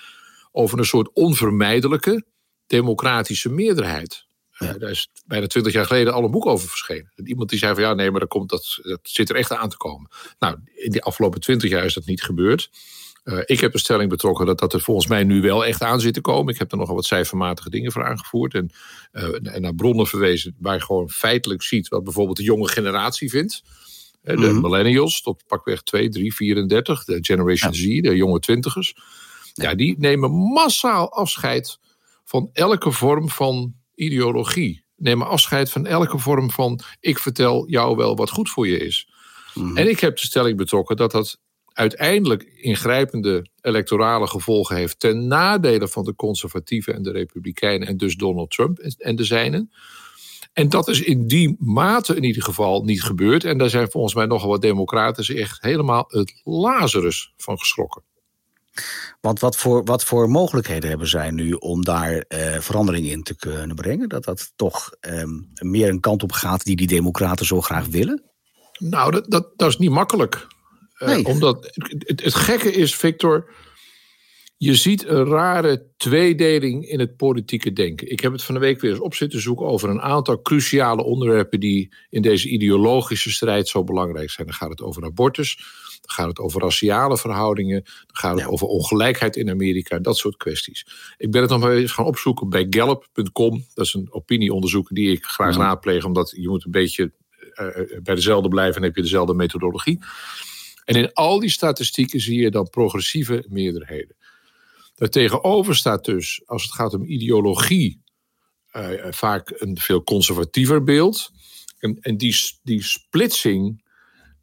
Over 0.51 0.80
een 0.80 0.86
soort 0.86 1.10
onvermijdelijke 1.13 2.25
democratische 2.68 3.50
meerderheid. 3.50 4.28
Ja. 4.58 4.74
daar 4.74 4.89
is 4.89 5.10
bijna 5.25 5.48
twintig 5.48 5.74
jaar 5.74 5.86
geleden 5.86 6.13
al 6.13 6.24
een 6.24 6.32
boek 6.32 6.46
over 6.46 6.68
verschenen. 6.68 7.12
iemand 7.24 7.50
die 7.50 7.60
zei 7.60 7.74
van 7.74 7.84
ja, 7.84 7.94
nee, 7.94 8.12
maar 8.12 8.20
dat, 8.20 8.30
komt, 8.30 8.50
dat, 8.50 8.80
dat 8.82 9.00
zit 9.04 9.30
er 9.30 9.36
echt 9.36 9.51
aan 9.51 9.70
te 9.70 9.78
komen. 9.78 10.10
Nou, 10.39 10.58
in 10.75 10.92
de 10.92 11.01
afgelopen 11.01 11.39
twintig 11.39 11.70
jaar 11.70 11.86
is 11.86 11.94
dat 11.94 12.06
niet 12.06 12.24
gebeurd. 12.24 12.70
Uh, 13.24 13.40
ik 13.46 13.60
heb 13.60 13.74
een 13.74 13.80
stelling 13.80 14.10
betrokken 14.10 14.46
dat 14.46 14.60
dat 14.60 14.74
er 14.74 14.82
volgens 14.82 15.08
mij 15.08 15.24
nu 15.24 15.42
wel 15.42 15.66
echt 15.66 15.84
aan 15.84 16.00
zit 16.00 16.14
te 16.14 16.22
komen. 16.22 16.54
Ik 16.54 16.60
heb 16.60 16.72
er 16.72 16.78
nogal 16.78 16.96
wat 16.96 17.06
cijfermatige 17.06 17.70
dingen 17.70 17.92
voor 17.92 18.06
aangevoerd. 18.06 18.54
En, 18.54 18.70
uh, 19.12 19.54
en 19.54 19.62
naar 19.62 19.76
bronnen 19.76 20.08
verwezen 20.08 20.56
waar 20.60 20.74
je 20.74 20.82
gewoon 20.82 21.10
feitelijk 21.10 21.64
ziet 21.64 21.88
wat 21.88 22.04
bijvoorbeeld 22.04 22.38
de 22.38 22.44
jonge 22.44 22.68
generatie 22.68 23.30
vindt. 23.30 23.64
De 24.22 24.36
mm 24.36 24.62
millennials 24.62 25.22
tot 25.22 25.44
pakweg 25.48 25.82
2, 25.82 26.10
3, 26.10 26.36
34. 26.36 27.04
De 27.04 27.18
Generation 27.22 27.74
Z, 27.74 28.02
de 28.02 28.16
jonge 28.16 28.40
twintigers. 28.40 28.96
Ja, 29.54 29.76
die 29.76 29.96
nemen 29.98 30.32
massaal 30.32 31.12
afscheid 31.12 31.80
van 32.24 32.50
elke 32.54 32.92
vorm 32.92 33.30
van 33.30 33.74
ideologie. 33.96 34.84
nemen 34.96 35.28
afscheid 35.28 35.72
van 35.72 35.86
elke 35.86 36.18
vorm 36.18 36.52
van 36.52 36.80
ik 37.00 37.20
vertel 37.20 37.70
jou 37.70 37.96
wel 37.96 38.16
wat 38.16 38.30
goed 38.30 38.50
voor 38.50 38.68
je 38.68 38.78
is. 38.78 39.08
Mhm. 39.54 39.78
En 39.78 39.90
ik 39.90 40.00
heb 40.00 40.16
de 40.16 40.26
stelling 40.26 40.58
betrokken 40.58 40.96
dat 40.96 41.12
dat 41.12 41.40
uiteindelijk 41.74 42.44
ingrijpende 42.44 43.48
electorale 43.62 44.28
gevolgen 44.28 44.76
heeft 44.76 45.00
ten 45.00 45.28
nadele 45.28 45.88
van 45.88 46.04
de 46.04 46.16
conservatieven 46.16 46.94
en 46.94 47.04
de 47.04 47.12
republikeinen 47.12 47.88
en 47.88 47.98
dus 47.98 48.16
Donald 48.16 48.52
Trump 48.52 48.80
en 48.80 49.16
de 49.16 49.24
zijnen. 49.24 49.72
En 50.54 50.70
dat 50.70 50.88
is 50.88 51.02
in 51.02 51.28
die 51.28 51.56
mate 51.60 52.16
in 52.16 52.24
ieder 52.24 52.44
geval 52.44 52.84
niet 52.84 53.04
gebeurd. 53.04 53.44
En 53.44 53.58
daar 53.58 53.70
zijn 53.70 53.92
volgens 53.92 54.14
mij 54.14 54.26
nogal 54.26 54.50
wat 54.50 54.62
democraten 54.62 55.36
echt 55.36 55.62
helemaal 55.62 56.06
het 56.08 56.42
Lazarus 56.44 57.34
van 57.38 57.60
geschrokken. 57.60 58.04
Want 59.22 59.40
wat 59.40 59.56
voor, 59.56 59.84
wat 59.84 60.04
voor 60.04 60.30
mogelijkheden 60.30 60.90
hebben 60.90 61.08
zij 61.08 61.32
nu 61.32 61.54
om 61.54 61.84
daar 61.84 62.14
uh, 62.14 62.60
verandering 62.60 63.08
in 63.08 63.24
te 63.24 63.36
kunnen 63.36 63.76
brengen? 63.76 64.10
Dat 64.10 64.24
dat 64.24 64.52
toch 64.56 64.92
um, 65.02 65.48
meer 65.62 65.90
een 65.90 66.00
kant 66.00 66.24
op 66.24 66.32
gaat 66.32 66.64
die 66.64 66.76
die 66.76 66.88
democraten 66.88 67.46
zo 67.46 67.62
graag 67.62 67.86
willen? 67.86 68.24
Nou, 68.78 69.12
dat, 69.12 69.32
dat, 69.32 69.52
dat 69.56 69.70
is 69.70 69.78
niet 69.78 69.90
makkelijk. 69.90 70.48
Nee. 71.00 71.25
omdat 71.25 71.70
het, 71.74 72.22
het 72.22 72.36
gekke 72.36 72.72
is, 72.72 72.96
Victor, 72.96 73.51
je 74.62 74.75
ziet 74.75 75.08
een 75.08 75.25
rare 75.25 75.86
tweedeling 75.98 76.89
in 76.89 77.00
het 77.00 77.18
politieke 77.18 77.74
denken. 77.74 78.12
Ik 78.12 78.20
heb 78.20 78.32
het 78.32 78.44
van 78.44 78.53
de 78.53 78.60
week 78.60 78.82
weer 78.82 78.91
eens 78.91 79.00
op 79.00 79.15
zitten 79.15 79.41
zoeken 79.41 79.65
over 79.65 79.89
een 79.89 80.01
aantal 80.01 80.41
cruciale 80.41 81.03
onderwerpen 81.03 81.60
die 81.60 81.94
in 82.10 82.22
deze 82.22 82.50
ideologische 82.50 83.32
strijd 83.32 83.68
zo 83.68 83.84
belangrijk 83.84 84.29
zijn. 84.29 84.48
Dan 84.48 84.56
gaat 84.56 84.70
het 84.70 84.82
over 84.82 85.03
abortus, 85.03 85.56
dan 86.01 86.12
gaat 86.15 86.27
het 86.27 86.39
over 86.39 86.62
raciale 86.62 87.18
verhoudingen, 87.18 87.84
dan 87.84 88.15
gaat 88.15 88.39
het 88.39 88.48
over 88.48 88.68
ongelijkheid 88.68 89.36
in 89.36 89.50
Amerika, 89.50 90.00
dat 90.00 90.18
soort 90.18 90.38
kwesties. 90.38 90.88
Ik 91.18 91.32
ben 91.32 91.41
het 91.41 91.50
nog 91.50 91.60
maar 91.60 91.72
eens 91.72 91.91
gaan 91.91 92.06
opzoeken 92.06 92.50
bij 92.50 92.68
Gallup.com. 92.70 93.65
Dat 93.74 93.86
is 93.86 93.94
een 93.94 94.08
opinieonderzoek 94.12 94.89
die 94.91 95.12
ik 95.12 95.25
graag 95.25 95.56
ja. 95.56 95.62
raadpleeg, 95.62 96.06
omdat 96.06 96.34
je 96.36 96.50
moet 96.50 96.65
een 96.65 96.72
beetje 96.72 97.12
uh, 97.56 98.01
bij 98.03 98.15
dezelfde 98.15 98.50
blijven 98.50 98.75
en 98.75 98.84
heb 98.84 98.96
je 98.96 99.01
dezelfde 99.01 99.34
methodologie. 99.34 100.00
En 100.89 100.96
in 100.96 101.13
al 101.13 101.39
die 101.39 101.50
statistieken 101.50 102.19
zie 102.19 102.39
je 102.39 102.51
dan 102.51 102.69
progressieve 102.69 103.46
meerderheden. 103.48 104.15
Daartegenover 104.96 105.75
staat 105.75 106.05
dus, 106.05 106.41
als 106.46 106.63
het 106.63 106.72
gaat 106.74 106.93
om 106.93 107.03
ideologie, 107.03 108.01
uh, 108.74 108.89
vaak 109.10 109.53
een 109.55 109.77
veel 109.77 110.03
conservatiever 110.03 110.84
beeld. 110.84 111.31
En, 111.79 111.98
en 112.00 112.17
die, 112.17 112.36
die 112.63 112.84
splitsing, 112.84 113.84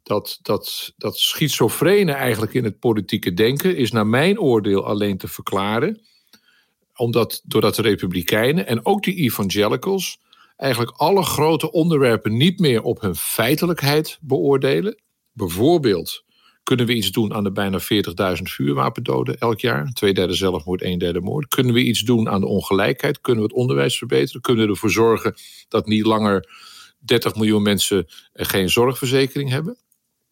dat, 0.03 0.39
dat, 0.41 0.93
dat 0.97 1.17
schizofrene 1.17 2.11
eigenlijk 2.11 2.53
in 2.53 2.63
het 2.63 2.79
politieke 2.79 3.33
denken, 3.33 3.75
is 3.75 3.91
naar 3.91 4.07
mijn 4.07 4.39
oordeel 4.39 4.85
alleen 4.85 5.17
te 5.17 5.27
verklaren. 5.27 6.01
Omdat 6.95 7.41
doordat 7.43 7.75
de 7.75 7.81
Republikeinen 7.81 8.67
en 8.67 8.85
ook 8.85 9.03
de 9.03 9.13
evangelicals 9.13 10.19
eigenlijk 10.55 10.91
alle 10.91 11.23
grote 11.23 11.71
onderwerpen 11.71 12.37
niet 12.37 12.59
meer 12.59 12.81
op 12.81 13.01
hun 13.01 13.15
feitelijkheid 13.15 14.17
beoordelen. 14.21 15.01
Bijvoorbeeld 15.31 16.25
kunnen 16.67 16.85
we 16.85 16.93
iets 16.93 17.11
doen 17.11 17.33
aan 17.33 17.43
de 17.43 17.51
bijna 17.51 17.79
40.000 17.81 18.41
vuurwapendoden 18.41 19.37
elk 19.39 19.59
jaar? 19.59 19.91
Twee 19.93 20.13
derde 20.13 20.33
zelfmoord, 20.33 20.83
een 20.83 20.97
derde 20.97 21.21
moord. 21.21 21.47
Kunnen 21.47 21.73
we 21.73 21.83
iets 21.83 22.01
doen 22.01 22.29
aan 22.29 22.41
de 22.41 22.47
ongelijkheid? 22.47 23.21
Kunnen 23.21 23.43
we 23.43 23.49
het 23.49 23.57
onderwijs 23.57 23.97
verbeteren? 23.97 24.41
Kunnen 24.41 24.65
we 24.65 24.71
ervoor 24.71 24.91
zorgen 24.91 25.35
dat 25.67 25.87
niet 25.87 26.05
langer 26.05 26.49
30 26.99 27.35
miljoen 27.35 27.61
mensen 27.61 28.07
geen 28.33 28.69
zorgverzekering 28.69 29.49
hebben? 29.49 29.77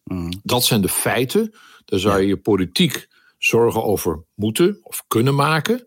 Mm. 0.04 0.40
Dat 0.42 0.64
zijn 0.64 0.80
de 0.80 0.88
feiten. 0.88 1.54
Daar 1.84 1.98
zou 1.98 2.20
je 2.20 2.26
je 2.26 2.36
politiek 2.36 3.08
zorgen 3.38 3.84
over 3.84 4.24
moeten 4.34 4.78
of 4.82 5.04
kunnen 5.08 5.34
maken. 5.34 5.86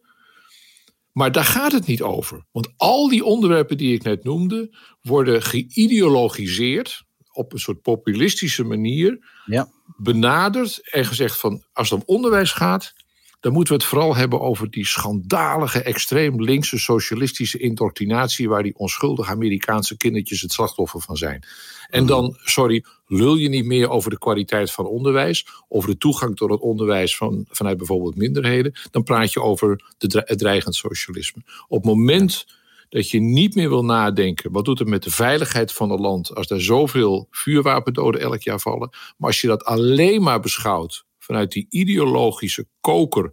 Maar 1.12 1.32
daar 1.32 1.46
gaat 1.46 1.72
het 1.72 1.88
niet 1.88 2.02
over. 2.02 2.46
Want 2.52 2.70
al 2.78 3.10
die 3.10 3.26
onderwerpen 3.26 3.78
die 3.78 3.94
ik 3.94 4.04
net 4.04 4.24
noemde, 4.24 4.78
worden 5.02 5.42
geïdeologiseerd 5.42 7.08
op 7.32 7.54
een 7.54 7.60
soort 7.60 7.82
populistische 7.82 8.64
manier 8.64 9.20
ja. 9.46 9.70
benaderd 9.98 10.90
en 10.92 11.06
gezegd 11.06 11.40
van 11.40 11.64
als 11.74 11.90
het 11.90 12.00
om 12.00 12.16
onderwijs 12.16 12.52
gaat, 12.52 12.94
dan 13.40 13.54
moeten 13.54 13.74
we 13.74 13.80
het 13.80 13.90
vooral 13.90 14.16
hebben 14.16 14.42
over 14.42 14.72
die 14.72 14.86
schandalige, 14.86 15.82
extreem 15.82 16.44
linkse 16.44 16.80
socialistische 16.80 17.58
indoctrinatie 17.58 18.50
waar 18.50 18.64
die 18.64 18.78
onschuldige 18.78 19.32
Amerikaanse 19.32 19.98
kindertjes 19.98 20.42
het 20.42 20.52
slachtoffer 20.52 21.02
van 21.02 21.18
zijn. 21.18 21.44
En 21.90 22.06
dan, 22.06 22.38
sorry, 22.44 22.86
lul 23.08 23.36
je 23.36 23.50
niet 23.50 23.66
meer 23.66 23.90
over 23.90 24.10
de 24.10 24.18
kwaliteit 24.18 24.72
van 24.72 24.86
onderwijs, 24.86 25.48
over 25.68 25.90
de 25.90 25.98
toegang 25.98 26.36
tot 26.36 26.50
het 26.50 26.60
onderwijs 26.60 27.18
van, 27.18 27.46
vanuit 27.50 27.78
bijvoorbeeld 27.78 28.16
minderheden, 28.16 28.74
dan 28.92 29.04
praat 29.04 29.34
je 29.34 29.42
over 29.42 29.94
de, 29.98 30.24
het 30.26 30.40
dreigend 30.40 30.76
socialisme. 30.76 31.42
Op 31.68 31.78
het 31.78 31.94
moment 31.94 32.46
dat 32.90 33.10
je 33.10 33.20
niet 33.20 33.56
meer 33.56 33.70
wil 33.70 33.86
nadenken. 33.86 34.52
Wat 34.52 34.66
doet 34.66 34.80
het 34.80 34.88
met 34.88 35.04
de 35.04 35.12
veiligheid 35.12 35.74
van 35.74 35.90
het 35.90 36.00
land 36.00 36.36
als 36.36 36.50
er 36.50 36.62
zoveel 36.62 37.28
vuurwapendoden 37.32 38.22
elk 38.22 38.42
jaar 38.42 38.60
vallen? 38.60 38.90
Maar 39.18 39.28
als 39.28 39.42
je 39.42 39.48
dat 39.48 39.64
alleen 39.64 40.22
maar 40.22 40.40
beschouwt 40.40 41.06
vanuit 41.18 41.52
die 41.52 41.66
ideologische 41.70 42.68
koker. 42.82 43.32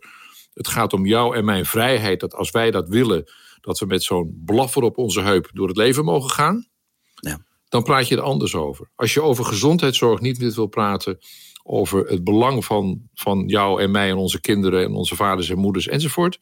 Het 0.55 0.69
gaat 0.69 0.93
om 0.93 1.07
jou 1.07 1.37
en 1.37 1.45
mijn 1.45 1.67
vrijheid. 1.67 2.21
Dat 2.21 2.35
als 2.35 2.51
wij 2.51 2.71
dat 2.71 2.89
willen, 2.89 3.25
dat 3.61 3.79
we 3.79 3.87
met 3.87 4.03
zo'n 4.03 4.43
blaffer 4.45 4.83
op 4.83 4.99
onze 4.99 5.21
heup 5.21 5.51
door 5.53 5.69
het 5.69 5.77
leven 5.77 6.05
mogen 6.05 6.31
gaan. 6.31 6.69
Ja. 7.15 7.45
Dan 7.69 7.83
praat 7.83 8.09
je 8.09 8.17
er 8.17 8.23
anders 8.23 8.55
over. 8.55 8.91
Als 8.95 9.15
je 9.15 9.23
over 9.23 9.45
gezondheidszorg 9.45 10.21
niet 10.21 10.39
meer 10.39 10.55
wil 10.55 10.67
praten, 10.67 11.19
over 11.63 12.07
het 12.07 12.25
belang 12.25 12.65
van, 12.65 13.09
van 13.15 13.47
jou 13.47 13.83
en 13.83 13.91
mij 13.91 14.11
en 14.11 14.17
onze 14.17 14.41
kinderen 14.41 14.85
en 14.85 14.95
onze 14.95 15.17
vaders 15.17 15.49
en 15.49 15.59
moeders 15.59 15.89
enzovoort. 15.89 16.39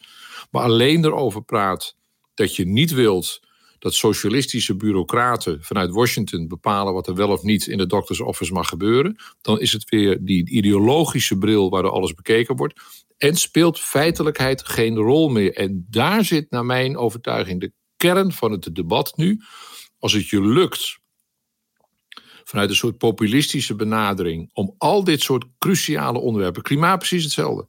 Maar 0.50 0.62
alleen 0.62 1.04
erover 1.04 1.42
praat 1.42 1.97
dat 2.35 2.57
je 2.57 2.67
niet 2.67 2.93
wilt 2.93 3.41
dat 3.85 3.95
socialistische 3.95 4.76
bureaucraten 4.76 5.62
vanuit 5.62 5.91
Washington 5.91 6.49
bepalen 6.49 6.93
wat 6.93 7.07
er 7.07 7.14
wel 7.14 7.29
of 7.29 7.43
niet 7.43 7.67
in 7.67 7.79
de 7.79 7.87
doctors 7.87 8.21
office 8.21 8.53
mag 8.53 8.69
gebeuren, 8.69 9.17
dan 9.41 9.61
is 9.61 9.73
het 9.73 9.88
weer 9.88 10.19
die 10.25 10.50
ideologische 10.50 11.38
bril 11.38 11.71
waardoor 11.71 11.91
alles 11.93 12.14
bekeken 12.14 12.57
wordt. 12.57 12.81
En 13.19 13.37
speelt 13.37 13.81
feitelijkheid 13.81 14.69
geen 14.69 14.97
rol 14.97 15.29
meer. 15.29 15.55
En 15.55 15.87
daar 15.91 16.25
zit 16.25 16.50
naar 16.50 16.64
mijn 16.64 16.97
overtuiging 16.97 17.61
de 17.61 17.73
kern 17.97 18.33
van 18.33 18.53
het 18.53 18.75
debat 18.75 19.17
nu. 19.17 19.41
Als 19.99 20.12
het 20.12 20.29
je 20.29 20.43
lukt 20.43 20.99
vanuit 22.45 22.71
een 22.71 22.76
soort 22.76 22.99
populistische 22.99 23.75
benadering 23.75 24.50
om 24.53 24.75
al 24.79 25.05
dit 25.05 25.23
soort 25.23 25.45
cruciale 25.59 26.19
onderwerpen, 26.19 26.62
klimaat 26.62 26.99
precies 26.99 27.25
hetzelfde 27.25 27.69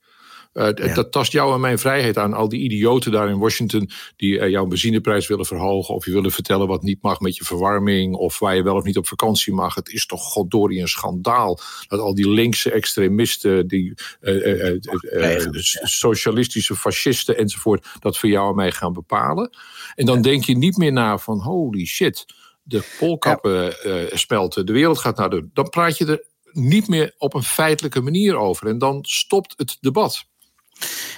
uh, 0.56 0.96
Dat 0.96 1.12
tast 1.12 1.32
jou 1.32 1.54
en 1.54 1.60
mijn 1.60 1.80
vrijheid 1.80 2.18
aan. 2.18 2.34
Al 2.34 2.50
die 2.50 2.62
idioten 2.62 3.12
daar 3.12 3.30
in 3.30 3.38
Washington 3.38 3.90
die 4.16 4.40
uh, 4.40 4.50
jouw 4.50 4.66
benzineprijs 4.66 5.28
willen 5.28 5.46
verhogen. 5.46 5.96
Of 5.96 6.06
je 6.06 6.12
willen 6.12 6.32
vertellen 6.32 6.68
wat 6.68 6.84
niet 6.84 7.02
mag 7.02 7.20
met 7.20 7.36
je 7.36 7.44
verwarming. 7.46 8.16
Of 8.16 8.40
waar 8.40 8.56
je 8.56 8.64
wel 8.64 8.76
of 8.76 8.84
niet 8.84 8.98
op 8.98 9.08
vakantie 9.08 9.54
mag. 9.54 9.76
Het 9.76 9.90
is 9.90 10.06
toch 10.06 10.22
goddorie 10.22 10.82
een 10.82 10.88
schandaal. 10.88 11.60
Dat 11.88 12.00
al 12.00 12.16
die 12.16 12.30
linkse 12.30 12.72
extremisten, 12.72 13.68
die 13.68 13.94
uh, 14.22 15.52
socialistische 15.84 16.76
fascisten 16.76 17.38
enzovoort. 17.38 17.88
Dat 18.00 18.18
voor 18.18 18.30
jou 18.30 18.50
en 18.50 18.56
mij 18.56 18.72
gaan 18.72 18.94
bepalen. 18.94 19.58
En 19.96 20.06
dan 20.06 20.22
denk 20.22 20.44
je 20.44 20.58
niet 20.58 20.78
meer 20.78 20.92
na 20.92 21.18
van 21.18 21.40
holy 21.40 21.86
shit. 21.86 22.26
De 22.64 22.96
polkappen 23.00 23.74
spelten. 24.18 24.66
De 24.66 24.74
wereld 24.74 24.98
gaat 24.98 25.18
naar 25.18 25.30
de. 25.30 25.48
Dan 25.54 25.70
praat 25.70 25.98
je 25.98 26.06
er 26.06 26.24
niet 26.52 26.88
meer 26.88 27.16
op 27.18 27.34
een 27.34 27.44
feitelijke 27.44 28.02
manier 28.02 28.36
over. 28.38 28.68
En 28.68 28.78
dan 28.78 29.00
stopt 29.02 29.54
het 29.58 29.78
debat. 29.80 30.26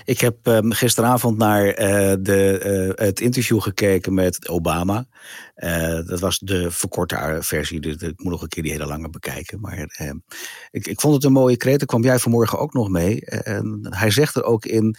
Ik 0.05 0.19
heb 0.19 0.47
um, 0.47 0.71
gisteravond 0.71 1.37
naar 1.37 1.67
uh, 1.67 2.15
de, 2.19 2.95
uh, 2.97 3.05
het 3.05 3.19
interview 3.19 3.61
gekeken 3.61 4.13
met 4.13 4.47
Obama. 4.49 5.05
Uh, 5.55 6.05
dat 6.05 6.19
was 6.19 6.39
de 6.39 6.71
verkorte 6.71 7.37
versie. 7.39 7.79
Dus 7.79 7.95
ik 7.95 8.23
moet 8.23 8.31
nog 8.31 8.41
een 8.41 8.47
keer 8.47 8.63
die 8.63 8.71
hele 8.71 8.85
lange 8.85 9.09
bekijken. 9.09 9.59
Maar 9.59 9.77
ehm, 9.77 10.17
ik, 10.71 10.87
ik 10.87 11.01
vond 11.01 11.13
het 11.13 11.23
een 11.23 11.31
mooie 11.31 11.57
kreet. 11.57 11.77
Daar 11.77 11.87
kwam 11.87 12.03
jij 12.03 12.19
vanmorgen 12.19 12.59
ook 12.59 12.73
nog 12.73 12.89
mee. 12.89 13.19
hij 13.81 14.11
zegt 14.11 14.35
er 14.35 14.43
ook 14.43 14.65
in. 14.65 14.95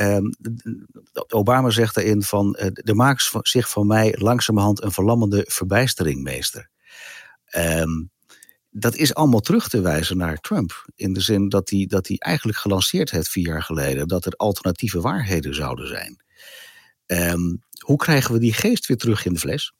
Um, 0.00 0.34
Obama 1.28 1.70
zegt 1.70 1.96
erin 1.96 2.22
van. 2.22 2.52
de 2.72 2.94
maakt 2.94 3.30
zich 3.42 3.68
van 3.68 3.86
mij 3.86 4.14
langzamerhand 4.18 4.82
een 4.82 4.92
verlammende 4.92 5.44
verbijsteringmeester. 5.48 6.70
Um, 7.56 8.10
dat 8.78 8.96
is 8.96 9.14
allemaal 9.14 9.40
terug 9.40 9.68
te 9.68 9.80
wijzen 9.80 10.16
naar 10.16 10.40
Trump. 10.40 10.84
In 10.94 11.12
de 11.12 11.20
zin 11.20 11.48
dat 11.48 11.70
hij, 11.70 11.86
dat 11.88 12.08
hij 12.08 12.16
eigenlijk 12.18 12.58
gelanceerd 12.58 13.10
heeft 13.10 13.28
vier 13.28 13.46
jaar 13.46 13.62
geleden 13.62 14.08
dat 14.08 14.26
er 14.26 14.32
alternatieve 14.32 15.00
waarheden 15.00 15.54
zouden 15.54 15.88
zijn. 15.88 16.24
Um, 17.06 17.62
hoe 17.78 17.96
krijgen 17.96 18.32
we 18.32 18.38
die 18.38 18.52
geest 18.52 18.86
weer 18.86 18.96
terug 18.96 19.24
in 19.24 19.32
de 19.32 19.38
fles? 19.38 19.72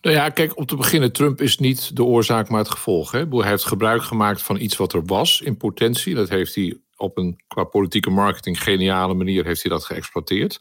Nou 0.00 0.16
ja, 0.16 0.28
kijk, 0.28 0.56
om 0.56 0.66
te 0.66 0.76
beginnen, 0.76 1.12
Trump 1.12 1.40
is 1.40 1.58
niet 1.58 1.96
de 1.96 2.04
oorzaak, 2.04 2.48
maar 2.48 2.58
het 2.58 2.70
gevolg. 2.70 3.12
Hè? 3.12 3.24
Hij 3.28 3.48
heeft 3.48 3.64
gebruik 3.64 4.02
gemaakt 4.02 4.42
van 4.42 4.60
iets 4.60 4.76
wat 4.76 4.92
er 4.92 5.04
was 5.04 5.40
in 5.40 5.56
potentie. 5.56 6.14
Dat 6.14 6.28
heeft 6.28 6.54
hij 6.54 6.78
op 6.96 7.18
een 7.18 7.42
qua 7.46 7.64
politieke 7.64 8.10
marketing 8.10 8.62
geniale 8.62 9.14
manier 9.14 9.44
heeft 9.44 9.62
hij 9.62 9.70
dat 9.70 9.84
geëxploiteerd. 9.84 10.60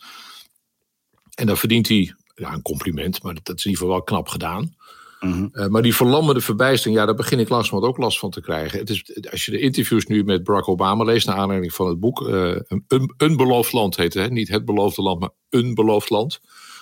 En 1.35 1.45
dan 1.45 1.57
verdient 1.57 1.87
hij 1.87 2.15
ja, 2.35 2.53
een 2.53 2.61
compliment, 2.61 3.23
maar 3.23 3.33
dat, 3.33 3.45
dat 3.45 3.57
is 3.57 3.65
in 3.65 3.71
ieder 3.71 3.85
geval 3.85 3.99
wel 3.99 4.05
knap 4.05 4.27
gedaan. 4.27 4.75
Mhm. 5.21 5.47
Eh, 5.51 5.67
maar 5.67 5.81
die 5.81 5.95
verlammende 5.95 6.41
verbijstering, 6.41 6.99
ja, 6.99 7.05
daar 7.05 7.15
begin 7.15 7.39
ik 7.39 7.49
langzamerhand 7.49 7.93
ook 7.93 8.03
last 8.03 8.19
van 8.19 8.29
te 8.29 8.41
krijgen. 8.41 8.79
Het 8.79 8.89
is, 8.89 9.03
als 9.31 9.45
je 9.45 9.51
de 9.51 9.59
interviews 9.59 10.05
nu 10.05 10.23
met 10.23 10.43
Barack 10.43 10.67
Obama 10.67 11.03
leest, 11.03 11.27
naar 11.27 11.35
aanleiding 11.35 11.73
van 11.73 11.87
het 11.87 11.99
boek, 11.99 12.21
uh, 12.21 12.55
een, 12.67 13.13
een, 13.17 13.37
beloofd 13.37 13.71
land 13.71 13.95
heet 13.95 14.13
het, 14.13 14.23
hè? 14.23 14.29
niet 14.29 14.47
het 14.47 14.65
beloofde 14.65 15.01
land, 15.01 15.19
maar 15.19 15.29
een 15.49 15.73
beloofd 15.73 16.09
land. 16.09 16.39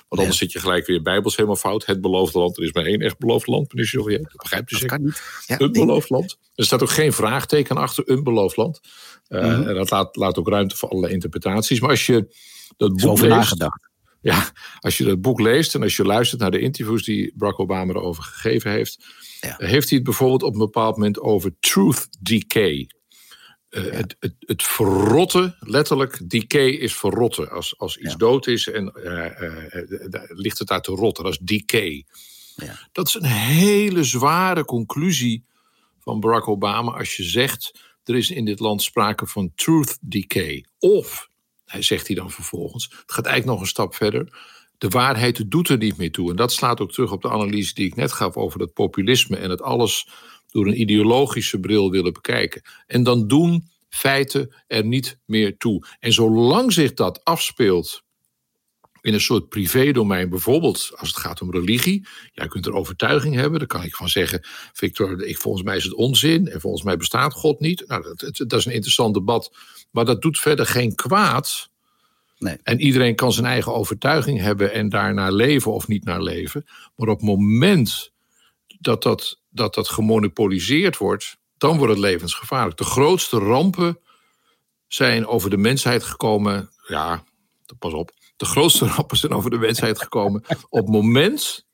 Want 0.08 0.22
anders 0.22 0.40
zit 0.40 0.52
je 0.52 0.60
gelijk 0.60 0.86
weer 0.86 1.02
bijbels 1.02 1.36
helemaal 1.36 1.58
fout. 1.58 1.86
Het 1.86 2.02
beloofde 2.02 2.40
land. 2.40 2.58
Er 2.58 2.64
is 2.64 2.74
maar 2.74 2.86
één 2.86 3.00
echt 3.02 3.18
beloofd 3.18 3.48
land, 3.48 3.74
meneer 3.74 3.90
Chauvier. 3.90 4.18
Dat 4.18 4.36
begrijpt 4.36 4.72
u 4.72 4.74
Dat 4.74 4.82
zeker? 4.82 4.98
kan 4.98 5.06
niet. 5.06 5.22
Ja, 5.46 5.60
een 5.60 5.72
nee. 5.72 5.86
beloofd 5.86 6.10
land. 6.10 6.38
Er 6.56 6.66
staat 6.66 6.82
ook 6.82 6.90
geen 6.90 7.14
vraagteken 7.14 7.78
achter 7.78 8.04
een 8.10 8.24
beloofd 8.24 8.58
land. 8.58 8.80
Eh, 9.28 9.42
Mhm. 9.42 9.68
En 9.68 9.76
dat 9.76 9.90
laat, 9.90 10.16
laat 10.16 10.38
ook 10.40 10.48
ruimte 10.50 10.78
voor 10.78 10.90
allerlei 10.90 11.14
interpretaties. 11.14 11.80
Maar 11.80 11.90
als 11.90 12.06
je 12.06 12.36
dat 12.78 12.96
Is 12.96 13.02
boek 13.04 13.12
over 13.12 13.28
leest, 13.28 13.38
nagedacht. 13.38 13.89
Ja, 14.22 14.52
als 14.80 14.98
je 14.98 15.04
dat 15.04 15.22
boek 15.22 15.40
leest 15.40 15.76
en 15.76 15.82
als 15.84 15.96
je 15.96 16.04
luistert 16.04 16.42
naar 16.42 16.52
de 16.52 16.60
interviews 16.60 17.04
die 17.04 17.34
Barack 17.36 17.60
Obama 17.60 17.94
erover 17.94 18.24
gegeven 18.24 18.72
heeft, 18.72 19.06
Ja. 19.42 19.56
heeft 19.58 19.88
hij 19.90 19.98
het 19.98 20.04
bijvoorbeeld 20.04 20.44
op 20.44 20.54
een 20.54 20.60
bepaald 20.60 20.96
moment 20.96 21.20
over 21.20 21.54
truth 21.60 22.08
decay. 22.20 22.90
Eh, 23.70 23.84
het, 23.84 24.16
het, 24.20 24.34
het 24.40 24.64
verrotten, 24.64 25.56
letterlijk, 25.60 26.30
decay 26.30 26.68
is 26.70 26.96
verrotten. 26.96 27.50
Als, 27.52 27.78
als 27.78 27.98
iets 27.98 28.12
Ja. 28.12 28.18
dood 28.18 28.48
is 28.48 28.68
en 28.68 28.92
eh, 28.94 29.42
eh, 29.42 30.24
ligt 30.28 30.60
het 30.60 30.68
daar 30.68 30.82
te 30.82 30.92
rotten, 30.92 31.24
dat 31.24 31.34
is 31.34 31.40
decay. 31.40 32.06
Ja. 32.56 32.88
Dat 32.92 33.08
is 33.08 33.14
een 33.14 33.24
hele 33.26 34.04
zware 34.04 34.66
conclusie 34.66 35.46
van 36.00 36.20
Barack 36.20 36.48
Obama 36.48 36.92
als 36.92 37.16
je 37.16 37.24
zegt 37.24 37.88
er 38.04 38.16
is 38.16 38.30
in 38.32 38.46
dit 38.46 38.60
land 38.60 38.82
sprake 38.82 39.28
van 39.28 39.52
truth 39.56 39.98
decay. 40.02 40.66
Of, 40.80 41.29
hij 41.72 41.82
zegt 41.82 42.08
hij 42.08 42.16
dan 42.16 42.32
vervolgens, 42.32 42.84
het 42.84 43.12
gaat 43.12 43.26
eigenlijk 43.26 43.46
nog 43.46 43.62
een 43.62 43.74
stap 43.74 43.96
verder. 43.96 44.38
De 44.78 44.88
waarheid 44.88 45.52
doet 45.52 45.70
er 45.70 45.78
niet 45.78 45.98
meer 45.98 46.12
toe. 46.12 46.30
En 46.30 46.36
dat 46.36 46.52
slaat 46.52 46.80
ook 46.82 46.92
terug 46.92 47.12
op 47.12 47.22
de 47.22 47.30
analyse 47.30 47.74
die 47.74 47.86
ik 47.86 47.96
net 47.96 48.12
gaf 48.12 48.36
over 48.36 48.60
dat 48.60 48.74
populisme 48.74 49.38
en 49.38 49.50
het 49.50 49.62
alles 49.62 50.08
door 50.48 50.68
een 50.68 50.80
ideologische 50.80 51.60
bril 51.60 51.92
willen 51.92 52.14
bekijken. 52.14 52.62
En 52.88 53.04
dan 53.04 53.28
doen 53.28 53.70
feiten 53.90 54.56
er 54.68 54.86
niet 54.86 55.20
meer 55.26 55.58
toe. 55.58 55.86
En 56.00 56.14
zolang 56.14 56.74
zich 56.74 56.94
dat 56.94 57.24
afspeelt 57.24 58.04
in 59.02 59.14
een 59.14 59.22
soort 59.22 59.50
privédomein, 59.50 60.30
bijvoorbeeld 60.30 60.92
als 60.96 61.10
het 61.10 61.18
gaat 61.18 61.42
om 61.42 61.52
religie. 61.52 62.08
Jij 62.32 62.48
kunt 62.48 62.66
er 62.66 62.74
overtuiging 62.74 63.36
hebben, 63.36 63.60
daar 63.60 63.68
kan 63.68 63.84
ik 63.84 63.96
van 63.96 64.10
zeggen, 64.10 64.48
Victor, 64.74 65.24
ik, 65.24 65.38
volgens 65.38 65.64
mij 65.64 65.78
is 65.78 65.84
het 65.84 65.94
onzin 65.94 66.48
en 66.48 66.62
volgens 66.62 66.84
mij 66.84 66.98
bestaat 66.98 67.34
God 67.34 67.60
niet. 67.60 67.84
Nou, 67.88 68.04
dat, 68.04 68.20
dat, 68.20 68.50
dat 68.50 68.60
is 68.60 68.66
een 68.66 68.72
interessant 68.74 69.14
debat, 69.14 69.56
maar 69.92 70.06
dat 70.06 70.22
doet 70.22 70.40
verder 70.40 70.66
geen 70.66 70.96
kwaad. 70.96 71.70
Nee. 72.38 72.58
En 72.64 72.80
iedereen 72.80 73.16
kan 73.16 73.34
zijn 73.34 73.46
eigen 73.46 73.74
overtuiging 73.74 74.40
hebben 74.40 74.74
en 74.74 74.90
daarnaar 74.90 75.32
leven 75.32 75.74
of 75.74 75.88
niet 75.88 76.04
naar 76.04 76.22
leven. 76.22 76.66
Maar 76.96 77.08
op 77.08 77.18
het 77.18 77.28
moment 77.28 78.12
dat 78.80 79.04
dat, 79.04 79.42
dat, 79.50 79.74
dat 79.74 79.90
gemonopoliseerd 79.90 80.98
wordt, 80.98 81.38
dan 81.58 81.78
wordt 81.78 81.94
het 81.94 82.02
levensgevaarlijk. 82.02 82.78
De 82.78 82.84
grootste 82.84 83.38
rampen 83.38 84.00
zijn 84.88 85.28
over 85.28 85.50
de 85.50 85.58
mensheid 85.58 86.04
gekomen. 86.04 86.70
Ja, 86.88 87.24
pas 87.80 87.94
op. 87.94 88.12
De 88.40 88.46
grootste 88.46 88.86
rampen 88.96 89.18
zijn 89.18 89.32
over 89.32 89.50
de 89.50 89.58
mensheid 89.58 90.02
gekomen 90.02 90.44
op 90.70 90.80
het 90.80 90.88
moment 90.88 91.66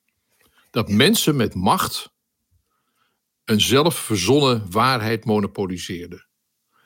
dat 0.70 0.88
mensen 0.88 1.36
met 1.36 1.54
macht 1.54 2.12
een 3.44 3.60
zelfverzonnen 3.60 4.70
waarheid 4.70 5.24
monopoliseerden. 5.24 6.26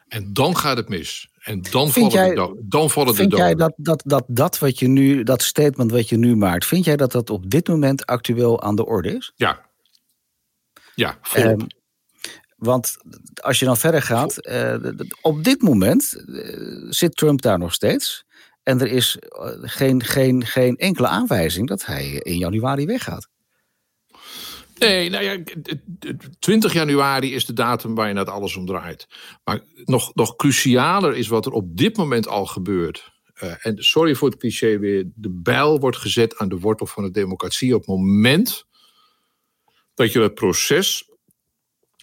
En 0.09 0.33
dan 0.33 0.57
gaat 0.57 0.77
het 0.77 0.89
mis. 0.89 1.29
En 1.41 1.63
dan 1.63 1.91
Vind 1.91 2.13
vallen, 2.13 2.27
jij- 2.27 2.35
de, 2.35 2.63
dan 2.65 2.91
vallen 2.91 3.11
de 3.11 3.15
Vind 3.17 3.33
jij 3.37 3.55
doden. 3.55 3.59
dat, 3.59 3.73
dat, 3.77 4.03
dat, 4.07 4.25
dat 4.37 4.59
wat 4.59 4.79
je 4.79 4.89
nu, 4.89 5.23
dat 5.23 5.43
statement 5.43 5.91
wat 5.91 6.09
je 6.09 6.17
nu 6.17 6.37
maakt, 6.37 6.67
vind 6.67 6.85
jij 6.85 6.97
dat 6.97 7.13
dat 7.13 7.31
op 7.31 7.51
dit 7.51 7.69
moment 7.69 8.07
actueel 8.07 8.63
aan 8.63 8.77
de 8.77 8.87
orde 8.87 9.17
is? 9.17 9.33
Ja. 9.37 9.69
Ja, 10.95 11.19
volop. 11.23 11.61
Ehm, 11.61 11.67
want 12.57 12.97
als 13.43 13.59
je 13.59 13.65
dan 13.65 13.77
verder 13.77 14.03
gaat, 14.03 14.37
eh, 14.39 14.77
op 15.21 15.45
dit 15.45 15.63
moment 15.63 16.25
eh, 16.27 16.87
zit 16.89 17.17
Trump 17.17 17.43
daar 17.43 17.59
nog 17.59 17.73
steeds. 17.75 18.25
En 18.62 18.81
er 18.81 18.87
is 18.90 19.17
eh, 19.19 19.49
geen, 19.61 20.02
geen, 20.05 20.47
geen 20.47 20.76
enkele 20.76 21.07
aanwijzing 21.09 21.69
dat 21.69 21.87
hij 21.87 22.11
in 22.11 22.38
januari 22.38 22.87
weggaat. 22.87 23.29
Nee, 24.79 25.11
nou 25.11 25.25
ja, 25.25 25.31
het- 25.31 25.76
het- 25.99 26.37
20 26.38 26.73
januari 26.73 27.35
is 27.35 27.47
de 27.47 27.52
datum 27.52 27.95
waar 27.95 28.09
je 28.09 28.19
het 28.19 28.29
alles 28.29 28.57
om 28.57 28.67
draait. 28.67 29.07
Maar 29.45 29.61
nog, 29.85 30.14
nog 30.14 30.37
crucialer 30.37 31.17
is 31.17 31.29
wat 31.29 31.47
er 31.47 31.52
op 31.52 31.76
dit 31.76 31.97
moment 31.97 32.29
al 32.29 32.47
gebeurt. 32.47 33.12
Eh, 33.35 33.66
en 33.66 33.77
sorry 33.83 34.14
voor 34.14 34.29
het 34.29 34.38
cliché 34.38 34.79
weer. 34.79 35.11
De 35.14 35.31
bijl 35.31 35.79
wordt 35.81 35.96
gezet 35.96 36.38
aan 36.38 36.49
de 36.49 36.59
wortel 36.59 36.87
van 36.87 37.03
de 37.05 37.11
democratie 37.11 37.75
op 37.75 37.81
het 37.81 37.88
moment 37.88 38.64
dat 39.94 40.12
je 40.12 40.20
het 40.20 40.35
proces 40.35 41.10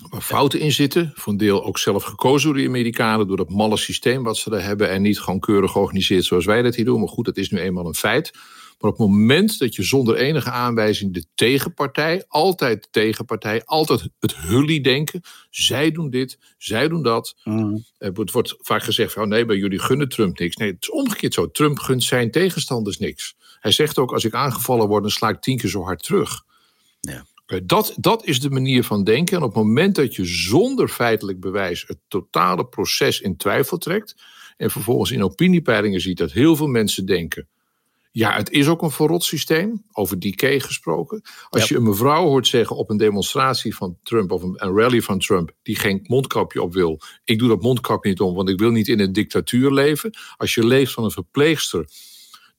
waar 0.10 0.22
fouten 0.22 0.60
in 0.60 0.72
zitten, 0.72 1.12
voor 1.16 1.32
een 1.32 1.40
deel 1.40 1.66
ook 1.66 1.78
zelf 1.78 2.04
gekozen 2.04 2.50
door 2.50 2.62
de 2.62 2.68
Amerikanen, 2.68 3.28
door 3.28 3.38
dat 3.38 3.50
malle 3.50 3.78
systeem 3.78 4.24
wat 4.24 4.38
ze 4.38 4.50
daar 4.50 4.64
hebben 4.64 4.90
en 4.90 5.02
niet 5.02 5.20
gewoon 5.20 5.40
keurig 5.40 5.72
georganiseerd 5.72 6.26
zoals 6.26 6.46
wij 6.46 6.62
dat 6.62 6.76
hier 6.76 6.86
doen. 6.86 7.00
Maar 7.00 7.10
goed, 7.10 7.26
dat 7.26 7.38
is 7.38 7.50
nu 7.50 7.60
eenmaal 7.60 7.86
een 7.86 7.96
feit. 7.96 8.32
Maar 8.80 8.92
op 8.92 8.98
het 8.98 9.08
moment 9.08 9.60
dat 9.60 9.76
je 9.76 9.84
zonder 9.84 10.16
enige 10.16 10.52
aanwijzing 10.52 11.14
de 11.14 11.26
tegenpartij, 11.36 12.26
altijd 12.28 12.84
de 12.84 12.90
tegenpartij, 12.92 13.66
altijd 13.66 14.10
het 14.20 14.36
hully-denken, 14.36 15.22
zij 15.50 15.92
doen 15.92 16.10
dit, 16.10 16.40
zij 16.58 16.88
doen 16.88 17.04
dat. 17.04 17.36
Mm. 17.44 17.84
Er 17.98 18.14
wordt, 18.14 18.32
wordt 18.32 18.56
vaak 18.60 18.84
gezegd 18.84 19.14
van 19.14 19.30
nee, 19.30 19.46
bij 19.46 19.56
jullie 19.56 19.80
gunnen 19.80 20.10
Trump 20.10 20.40
niks. 20.40 20.56
Nee, 20.56 20.72
het 20.72 20.82
is 20.82 20.92
omgekeerd 20.92 21.34
zo. 21.34 21.52
Trump 21.52 21.80
gunt 21.80 22.04
zijn 22.04 22.32
tegenstanders 22.32 22.98
niks. 22.98 23.36
Hij 23.60 23.72
zegt 23.72 23.98
ook, 23.98 24.12
als 24.12 24.24
ik 24.24 24.34
aangevallen 24.34 24.88
word, 24.88 25.02
dan 25.02 25.12
sla 25.12 25.30
ik 25.30 25.42
tien 25.42 25.58
keer 25.58 25.70
zo 25.70 25.84
hard 25.84 26.04
terug. 26.04 26.44
Ja. 27.00 27.26
Dat, 27.64 27.94
dat 28.00 28.26
is 28.26 28.40
de 28.40 28.50
manier 28.50 28.84
van 28.84 29.04
denken. 29.04 29.38
En 29.38 29.44
op 29.44 29.56
het 29.56 29.64
moment 29.64 29.96
dat 29.96 30.16
je 30.16 30.26
zonder 30.26 30.88
feitelijk 30.88 31.40
bewijs 31.40 31.84
het 31.88 31.98
totale 32.08 32.66
proces 32.66 33.22
in 33.22 33.38
twijfel 33.38 33.78
trekt. 33.78 34.16
En 34.58 34.72
vervolgens 34.72 35.12
in 35.12 35.24
opiniepeilingen 35.24 36.02
ziet 36.02 36.18
dat 36.18 36.32
heel 36.32 36.56
veel 36.56 36.68
mensen 36.68 37.06
denken. 37.06 37.48
Ja, 38.12 38.32
het 38.36 38.50
is 38.50 38.68
ook 38.68 38.82
een 38.82 38.92
verrot 38.92 39.24
systeem, 39.24 39.84
over 39.92 40.20
decay 40.20 40.60
gesproken. 40.60 41.22
Als 41.50 41.62
Ja. 41.62 41.68
je 41.70 41.76
een 41.76 41.84
mevrouw 41.90 42.24
hoort 42.26 42.48
zeggen 42.48 42.76
op 42.76 42.90
een 42.90 42.98
demonstratie 42.98 43.76
van 43.76 43.98
Trump 44.04 44.32
of 44.32 44.44
een, 44.44 44.54
een 44.56 44.76
rally 44.78 45.02
van 45.02 45.20
Trump, 45.20 45.52
die 45.64 45.76
geen 45.76 46.00
mondkapje 46.08 46.62
op 46.62 46.74
wil. 46.74 47.00
Ik 47.24 47.40
doe 47.40 47.48
dat 47.48 47.62
mondkapje 47.62 48.10
niet 48.10 48.20
om, 48.20 48.36
want 48.36 48.50
ik 48.50 48.60
wil 48.60 48.72
niet 48.72 48.88
in 48.88 49.00
een 49.00 49.14
dictatuur 49.14 49.72
leven. 49.72 50.18
Als 50.38 50.54
je 50.54 50.66
leeft 50.66 50.94
van 50.94 51.04
een 51.04 51.12
verpleegster 51.12 51.90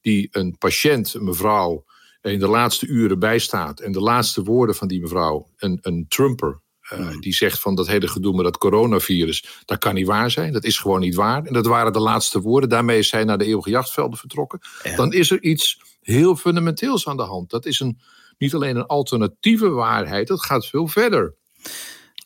die 0.00 0.28
een 0.30 0.58
patiënt, 0.58 1.14
een 1.14 1.24
mevrouw, 1.24 1.84
in 2.20 2.38
de 2.38 2.48
laatste 2.48 2.86
uren 2.86 3.18
bijstaat. 3.18 3.80
En 3.80 3.92
de 3.92 4.00
laatste 4.00 4.42
woorden 4.42 4.74
van 4.74 4.88
die 4.88 5.00
mevrouw, 5.00 5.48
een, 5.56 5.78
een 5.82 6.06
Trumper, 6.08 6.60
eh, 6.80 7.18
die 7.18 7.34
zegt 7.34 7.60
van 7.60 7.74
dat 7.74 7.86
hele 7.86 8.08
gedoe 8.08 8.34
met 8.34 8.44
dat 8.44 8.58
coronavirus, 8.58 9.62
dat 9.64 9.78
kan 9.78 9.94
niet 9.94 10.06
waar 10.06 10.30
zijn. 10.30 10.52
Dat 10.52 10.64
is 10.64 10.78
gewoon 10.78 11.00
niet 11.00 11.14
waar. 11.14 11.44
En 11.44 11.52
dat 11.52 11.66
waren 11.66 11.92
de 11.92 12.00
laatste 12.00 12.40
woorden. 12.40 12.68
Daarmee 12.68 12.98
is 12.98 13.08
zij 13.08 13.24
naar 13.24 13.38
de 13.38 13.44
eeuwige 13.44 13.70
jachtvelden 13.70 14.18
vertrokken. 14.18 14.60
Ja. 14.82 14.96
Dan 14.96 15.12
is 15.12 15.30
er 15.30 15.42
iets 15.42 15.80
heel 16.00 16.36
fundamenteels 16.36 17.08
aan 17.08 17.16
de 17.16 17.22
hand. 17.22 17.50
Dat 17.50 17.66
is 17.66 17.80
een, 17.80 17.98
niet 18.38 18.54
alleen 18.54 18.76
een 18.76 18.86
alternatieve 18.86 19.68
waarheid, 19.68 20.28
dat 20.28 20.44
gaat 20.44 20.66
veel 20.66 20.86
verder. 20.86 21.34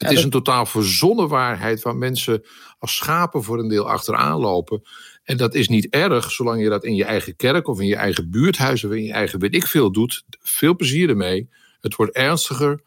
Het 0.03 0.19
is 0.19 0.25
een 0.25 0.31
totaal 0.31 0.67
verzonnen 0.67 1.29
waarheid 1.29 1.83
waar 1.83 1.97
mensen 1.97 2.43
als 2.79 2.97
schapen 2.97 3.43
voor 3.43 3.59
een 3.59 3.69
deel 3.69 3.89
achteraan 3.89 4.41
lopen. 4.41 4.83
En 5.25 5.37
dat 5.37 5.55
is 5.55 5.69
niet 5.69 5.89
erg, 5.89 6.31
zolang 6.31 6.63
je 6.63 6.69
dat 6.69 6.85
in 6.85 6.95
je 6.95 7.05
eigen 7.05 7.37
kerk 7.37 7.69
of 7.69 7.81
in 7.81 7.87
je 7.87 7.97
eigen 7.97 8.31
buurthuis 8.31 8.85
of 8.85 8.91
in 8.91 9.05
je 9.05 9.13
eigen 9.13 9.39
weet 9.39 9.55
ik 9.55 9.67
veel 9.67 9.93
doet. 9.93 10.25
Veel 10.41 10.77
plezier 10.77 11.09
ermee. 11.09 11.49
Het 11.81 11.95
wordt 11.95 12.17
ernstiger 12.17 12.81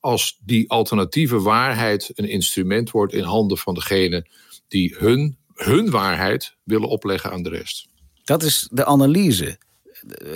als 0.00 0.38
die 0.44 0.70
alternatieve 0.70 1.40
waarheid 1.40 2.10
een 2.14 2.28
instrument 2.28 2.90
wordt 2.90 3.12
in 3.12 3.24
handen 3.24 3.58
van 3.58 3.74
degene 3.74 4.26
die 4.68 4.96
hun, 4.98 5.36
hun 5.54 5.90
waarheid 5.90 6.56
willen 6.62 6.88
opleggen 6.88 7.30
aan 7.30 7.42
de 7.42 7.48
rest. 7.48 7.88
Dat 8.24 8.42
is 8.42 8.68
de 8.72 8.84
analyse. 8.84 9.58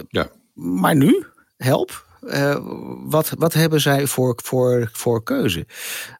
Ja. 0.08 0.30
Maar 0.54 0.96
nu, 0.96 1.26
help. 1.56 2.06
Eh, 2.26 2.56
wat, 3.04 3.32
wat 3.38 3.52
hebben 3.52 3.80
zij 3.80 4.06
voor, 4.06 4.40
voor, 4.44 4.88
voor 4.92 5.22
keuze? 5.22 5.66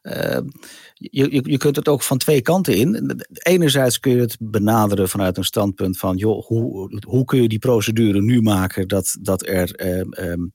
Eh, 0.01 0.39
je, 0.93 1.41
je, 1.43 1.57
kunt 1.57 1.75
het 1.75 1.87
ook 1.87 2.01
van 2.01 2.17
twee 2.17 2.41
kanten 2.41 2.75
in. 2.75 3.19
Enerzijds 3.33 3.99
kun 3.99 4.11
je 4.11 4.19
het 4.19 4.37
benaderen 4.39 5.09
vanuit 5.09 5.37
een 5.37 5.43
standpunt 5.43 5.97
van... 5.97 6.17
Joh, 6.17 6.45
hoe, 6.45 7.01
hoe 7.07 7.25
kun 7.25 7.41
je 7.41 7.47
die 7.47 7.59
procedure 7.59 8.21
nu 8.21 8.41
maken 8.41 8.87
dat, 8.87 9.17
dat 9.21 9.47
er 9.47 9.71
ehm, 9.75 10.47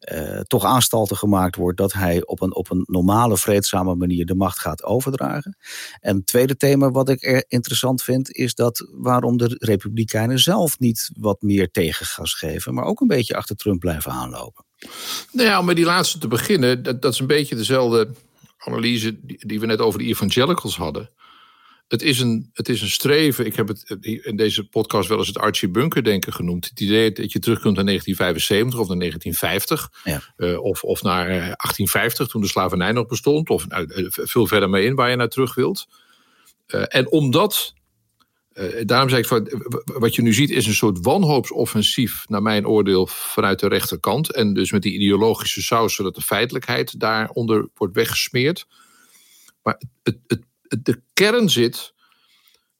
eh, 0.00 0.40
toch 0.40 0.64
aanstalten 0.64 1.16
gemaakt 1.16 1.56
wordt... 1.56 1.78
dat 1.78 1.92
hij 1.92 2.26
op 2.26 2.40
een, 2.40 2.54
op 2.54 2.70
een 2.70 2.82
normale, 2.86 3.36
vreedzame 3.36 3.94
manier 3.94 4.26
de 4.26 4.34
macht 4.34 4.58
gaat 4.58 4.84
overdragen. 4.84 5.56
En 6.00 6.16
het 6.16 6.26
tweede 6.26 6.56
thema 6.56 6.90
wat 6.90 7.08
ik 7.08 7.22
er 7.22 7.44
interessant 7.48 8.02
vind... 8.02 8.32
is 8.32 8.54
dat 8.54 8.88
waarom 8.92 9.36
de 9.36 9.56
Republikeinen 9.58 10.38
zelf 10.38 10.78
niet 10.78 11.10
wat 11.18 11.42
meer 11.42 11.70
tegengas 11.70 12.34
geven... 12.34 12.74
maar 12.74 12.84
ook 12.84 13.00
een 13.00 13.06
beetje 13.06 13.36
achter 13.36 13.56
Trump 13.56 13.80
blijven 13.80 14.12
aanlopen. 14.12 14.64
Nou 15.32 15.48
ja, 15.48 15.58
om 15.58 15.64
met 15.66 15.76
die 15.76 15.84
laatste 15.84 16.18
te 16.18 16.28
beginnen, 16.28 16.82
dat, 16.82 17.02
dat 17.02 17.12
is 17.12 17.18
een 17.18 17.26
beetje 17.26 17.56
dezelfde 17.56 18.08
analyse 18.58 19.18
die 19.22 19.60
we 19.60 19.66
net 19.66 19.80
over 19.80 19.98
de 19.98 20.04
evangelicals 20.04 20.76
hadden. 20.76 21.10
Het 21.90 22.02
is, 22.02 22.20
een, 22.20 22.50
het 22.52 22.68
is 22.68 22.82
een 22.82 22.90
streven, 22.90 23.46
ik 23.46 23.56
heb 23.56 23.68
het 23.68 23.96
in 24.00 24.36
deze 24.36 24.68
podcast 24.68 25.08
wel 25.08 25.18
eens 25.18 25.26
het 25.26 25.38
Archie 25.38 25.68
Bunker 25.68 26.04
denken 26.04 26.32
genoemd. 26.32 26.68
Het 26.68 26.80
idee 26.80 27.12
dat 27.12 27.32
je 27.32 27.38
terugkomt 27.38 27.74
naar 27.76 27.84
1975 27.84 28.80
of 28.80 28.88
naar 28.88 28.98
1950. 28.98 29.90
Ja. 30.04 30.22
eh, 30.36 30.62
of, 30.62 30.84
of 30.84 31.02
naar 31.02 31.26
eh, 31.26 31.30
1850 31.30 32.26
toen 32.26 32.40
de 32.40 32.48
slavernij 32.48 32.92
nog 32.92 33.06
bestond. 33.06 33.50
Of 33.50 33.68
nou, 33.68 33.92
eh, 33.92 34.04
veel 34.08 34.46
verder 34.46 34.70
mee 34.70 34.84
in 34.84 34.94
waar 34.94 35.10
je 35.10 35.16
naar 35.16 35.28
terug 35.28 35.54
wilt. 35.54 35.86
Eh, 36.66 36.84
en 36.88 37.10
omdat 37.10 37.72
Uh, 38.54 38.80
daarom 38.84 39.08
zeg 39.08 39.18
ik, 39.18 39.26
van, 39.26 39.50
wat 39.84 40.14
je 40.14 40.22
nu 40.22 40.32
ziet 40.32 40.50
is 40.50 40.66
een 40.66 40.74
soort 40.74 40.98
wanhoopsoffensief, 41.00 42.28
naar 42.28 42.42
mijn 42.42 42.66
oordeel, 42.66 43.06
vanuit 43.06 43.58
de 43.58 43.68
rechterkant. 43.68 44.32
En 44.32 44.54
dus 44.54 44.72
met 44.72 44.82
die 44.82 44.92
ideologische 44.92 45.62
saus, 45.62 45.94
zodat 45.94 46.14
de 46.14 46.20
feitelijkheid 46.20 47.00
daaronder 47.00 47.68
wordt 47.74 47.94
weggesmeerd. 47.94 48.66
Maar 49.62 49.80
het, 50.02 50.18
het, 50.26 50.40
de 50.82 51.02
kern 51.12 51.48
zit 51.48 51.94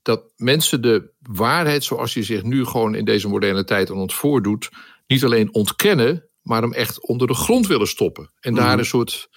dat 0.03 0.33
mensen 0.37 0.83
de 0.83 1.13
waarheid 1.19 1.85
zoals 1.85 2.15
je 2.15 2.23
zich 2.23 2.43
nu 2.43 2.65
gewoon 2.65 2.95
in 2.95 3.05
deze 3.05 3.29
moderne 3.29 3.65
tijd 3.65 3.91
aan 3.91 3.97
ons 3.97 4.15
voordoet, 4.15 4.69
niet 5.07 5.25
alleen 5.25 5.55
ontkennen, 5.55 6.29
maar 6.43 6.63
hem 6.63 6.73
echt 6.73 7.07
onder 7.07 7.27
de 7.27 7.35
grond 7.35 7.67
willen 7.67 7.87
stoppen. 7.87 8.33
En 8.41 8.55
daar 8.55 8.69
mhm. 8.69 8.79
een 8.79 8.85
soort. 8.85 9.29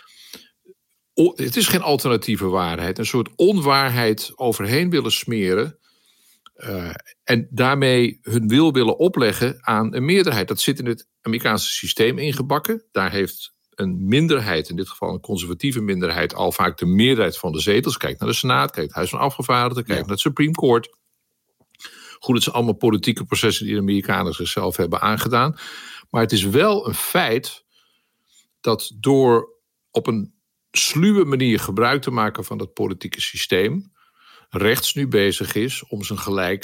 Het 1.36 1.56
is 1.56 1.68
geen 1.68 1.82
alternatieve 1.82 2.46
waarheid, 2.46 2.98
een 2.98 3.06
soort 3.06 3.30
onwaarheid 3.36 4.32
overheen 4.36 4.90
willen 4.90 5.12
smeren. 5.12 5.78
Uh, 6.56 6.90
en 7.24 7.48
daarmee 7.50 8.20
hun 8.22 8.48
wil 8.48 8.72
willen 8.72 8.98
opleggen 8.98 9.58
aan 9.62 9.96
een 9.96 10.06
meerderheid. 10.06 10.48
Dat 10.48 10.62
zit 10.62 10.80
in 10.80 10.86
het 10.86 11.08
Amerikaanse 11.22 11.70
systeem 11.70 12.18
ingebakken. 12.18 12.84
Daar 12.92 13.12
heeft 13.12 13.53
een 13.76 14.08
minderheid, 14.08 14.70
in 14.70 14.76
dit 14.76 14.90
geval 14.90 15.14
een 15.14 15.20
conservatieve 15.20 15.82
minderheid, 15.82 16.36
al 16.36 16.52
vaak 16.52 16.78
de 16.78 16.86
meerderheid 16.86 17.38
van 17.38 17.52
de 17.52 17.60
zetels. 17.60 17.98
Kijk 17.98 18.20
naar 18.20 18.30
de 18.30 18.36
Senaat, 18.36 18.72
kijk 18.72 18.76
naar 18.76 18.86
het 18.86 18.96
Huis 18.96 19.10
van 19.10 19.20
Afgevaardigden, 19.20 19.84
kijk 19.84 20.00
naar 20.00 20.10
het 20.10 20.20
Supreme 20.20 20.52
Court. 20.52 20.98
Goed, 22.20 22.36
het 22.36 22.44
zijn 22.44 22.56
allemaal 22.56 22.74
politieke 22.74 23.24
processen 23.24 23.66
die 23.66 23.74
de 23.74 23.82
Amerikanen 23.82 24.34
zichzelf 24.34 24.78
hebben 24.78 25.02
aangedaan. 25.02 25.58
Maar 26.10 26.22
het 26.22 26.32
is 26.32 26.44
wel 26.44 26.88
een 26.88 26.94
feit 26.94 27.66
dat 28.62 28.92
door 29.00 29.50
op 29.92 30.08
een 30.08 30.34
sluwe 30.72 31.26
manier 31.26 31.60
gebruik 31.60 32.02
te 32.02 32.12
maken 32.12 32.44
van 32.44 32.58
dat 32.58 32.74
politieke 32.74 33.22
systeem, 33.22 33.92
rechts 34.50 34.94
nu 34.94 35.08
bezig 35.08 35.56
is 35.56 35.88
om 35.88 36.04
zijn 36.04 36.20
gelijk, 36.20 36.64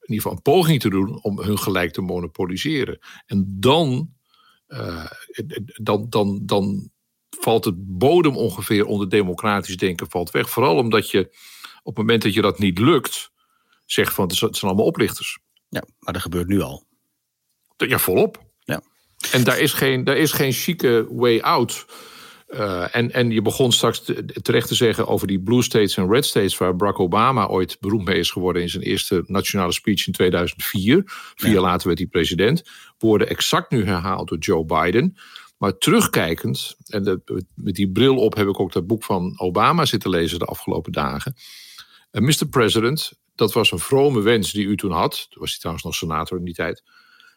in 0.00 0.14
ieder 0.14 0.22
geval 0.22 0.32
een 0.32 0.42
poging 0.42 0.80
te 0.80 0.90
doen 0.90 1.22
om 1.22 1.40
hun 1.40 1.58
gelijk 1.58 1.92
te 1.92 2.00
monopoliseren. 2.00 2.98
En 3.26 3.56
dan, 3.60 4.14
uh, 4.70 5.06
dan, 5.82 6.06
dan, 6.08 6.40
dan 6.46 6.90
valt 7.30 7.64
het 7.64 7.74
bodem 7.98 8.36
ongeveer 8.36 8.84
onder 8.84 9.08
democratisch 9.08 9.76
denken 9.76 10.10
valt 10.10 10.30
weg. 10.30 10.50
Vooral 10.50 10.76
omdat 10.76 11.10
je 11.10 11.20
op 11.82 11.96
het 11.96 11.96
moment 11.96 12.22
dat 12.22 12.34
je 12.34 12.42
dat 12.42 12.58
niet 12.58 12.78
lukt, 12.78 13.30
zegt 13.84 14.14
van 14.14 14.24
het 14.24 14.36
zijn 14.36 14.52
allemaal 14.60 14.84
oplichters. 14.84 15.38
Ja, 15.68 15.84
maar 15.98 16.12
dat 16.12 16.22
gebeurt 16.22 16.48
nu 16.48 16.60
al. 16.60 16.86
Ja, 17.76 17.98
volop. 17.98 18.44
Ja. 18.58 18.82
En 19.32 19.44
daar 19.44 19.58
is 19.58 19.72
geen, 19.72 20.04
daar 20.04 20.16
is 20.16 20.32
geen 20.32 20.52
chique 20.52 21.06
way 21.10 21.40
out. 21.40 21.86
Uh, 22.50 22.96
en, 22.96 23.12
en 23.12 23.30
je 23.30 23.42
begon 23.42 23.72
straks 23.72 24.02
terecht 24.42 24.68
te 24.68 24.74
zeggen 24.74 25.06
over 25.06 25.26
die 25.26 25.40
blue 25.40 25.62
states 25.62 25.96
en 25.96 26.10
red 26.10 26.26
states, 26.26 26.58
waar 26.58 26.76
Barack 26.76 27.00
Obama 27.00 27.46
ooit 27.46 27.76
beroemd 27.80 28.04
mee 28.04 28.18
is 28.18 28.30
geworden 28.30 28.62
in 28.62 28.68
zijn 28.68 28.82
eerste 28.82 29.22
nationale 29.26 29.72
speech 29.72 30.06
in 30.06 30.12
2004. 30.12 31.02
Vier 31.34 31.52
jaar 31.52 31.60
later 31.60 31.86
werd 31.86 31.98
hij 31.98 32.08
president. 32.08 32.62
Worden 32.98 33.28
exact 33.28 33.70
nu 33.70 33.84
herhaald 33.84 34.28
door 34.28 34.38
Joe 34.38 34.64
Biden. 34.64 35.16
Maar 35.58 35.78
terugkijkend, 35.78 36.76
en 36.86 37.02
de, 37.02 37.44
met 37.54 37.74
die 37.74 37.90
bril 37.90 38.16
op 38.16 38.34
heb 38.34 38.46
ik 38.46 38.60
ook 38.60 38.72
dat 38.72 38.86
boek 38.86 39.04
van 39.04 39.40
Obama 39.40 39.84
zitten 39.84 40.10
lezen 40.10 40.38
de 40.38 40.44
afgelopen 40.44 40.92
dagen. 40.92 41.34
Uh, 42.12 42.22
Mr. 42.22 42.46
President, 42.50 43.12
dat 43.34 43.52
was 43.52 43.72
een 43.72 43.78
vrome 43.78 44.20
wens 44.20 44.52
die 44.52 44.66
u 44.66 44.76
toen 44.76 44.92
had. 44.92 45.26
Toen 45.30 45.40
was 45.40 45.50
hij 45.50 45.58
trouwens 45.58 45.84
nog 45.84 45.94
senator 45.94 46.38
in 46.38 46.44
die 46.44 46.54
tijd. 46.54 46.82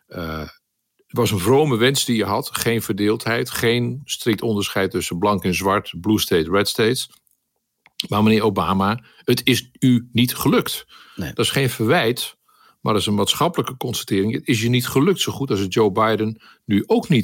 Uh, 0.10 0.47
het 1.13 1.21
was 1.21 1.32
een 1.32 1.39
vrome 1.39 1.78
wens 1.78 2.06
die 2.06 2.15
je 2.15 2.26
had. 2.26 2.49
Geen 2.54 2.82
verdeeldheid, 2.82 3.49
geen 3.49 4.02
strikt 4.06 4.41
onderscheid 4.41 4.91
tussen 4.91 5.17
blank 5.17 5.43
en 5.43 5.54
zwart, 5.54 5.93
blue 6.02 6.19
state, 6.19 6.49
red 6.49 6.67
states. 6.67 7.10
Maar 8.08 8.23
meneer 8.23 8.43
Obama, 8.43 9.04
het 9.17 9.41
is 9.43 9.69
u 9.80 10.10
niet 10.12 10.36
gelukt. 10.36 10.86
Nee. 11.15 11.34
Dat 11.34 11.45
is 11.45 11.52
geen 11.52 11.69
verwijt, 11.69 12.38
maar 12.82 12.93
dat 12.93 13.02
is 13.02 13.08
een 13.08 13.15
maatschappelijke 13.15 13.78
constatering. 13.78 14.34
Het 14.34 14.47
is 14.47 14.62
je 14.62 14.69
niet 14.69 14.88
gelukt 14.88 15.19
zo 15.19 15.32
goed 15.32 15.49
als 15.49 15.60
het 15.60 15.73
Joe 15.73 15.91
Biden 15.91 16.41
nu 16.65 16.84
ook 16.86 17.10
niet 17.10 17.21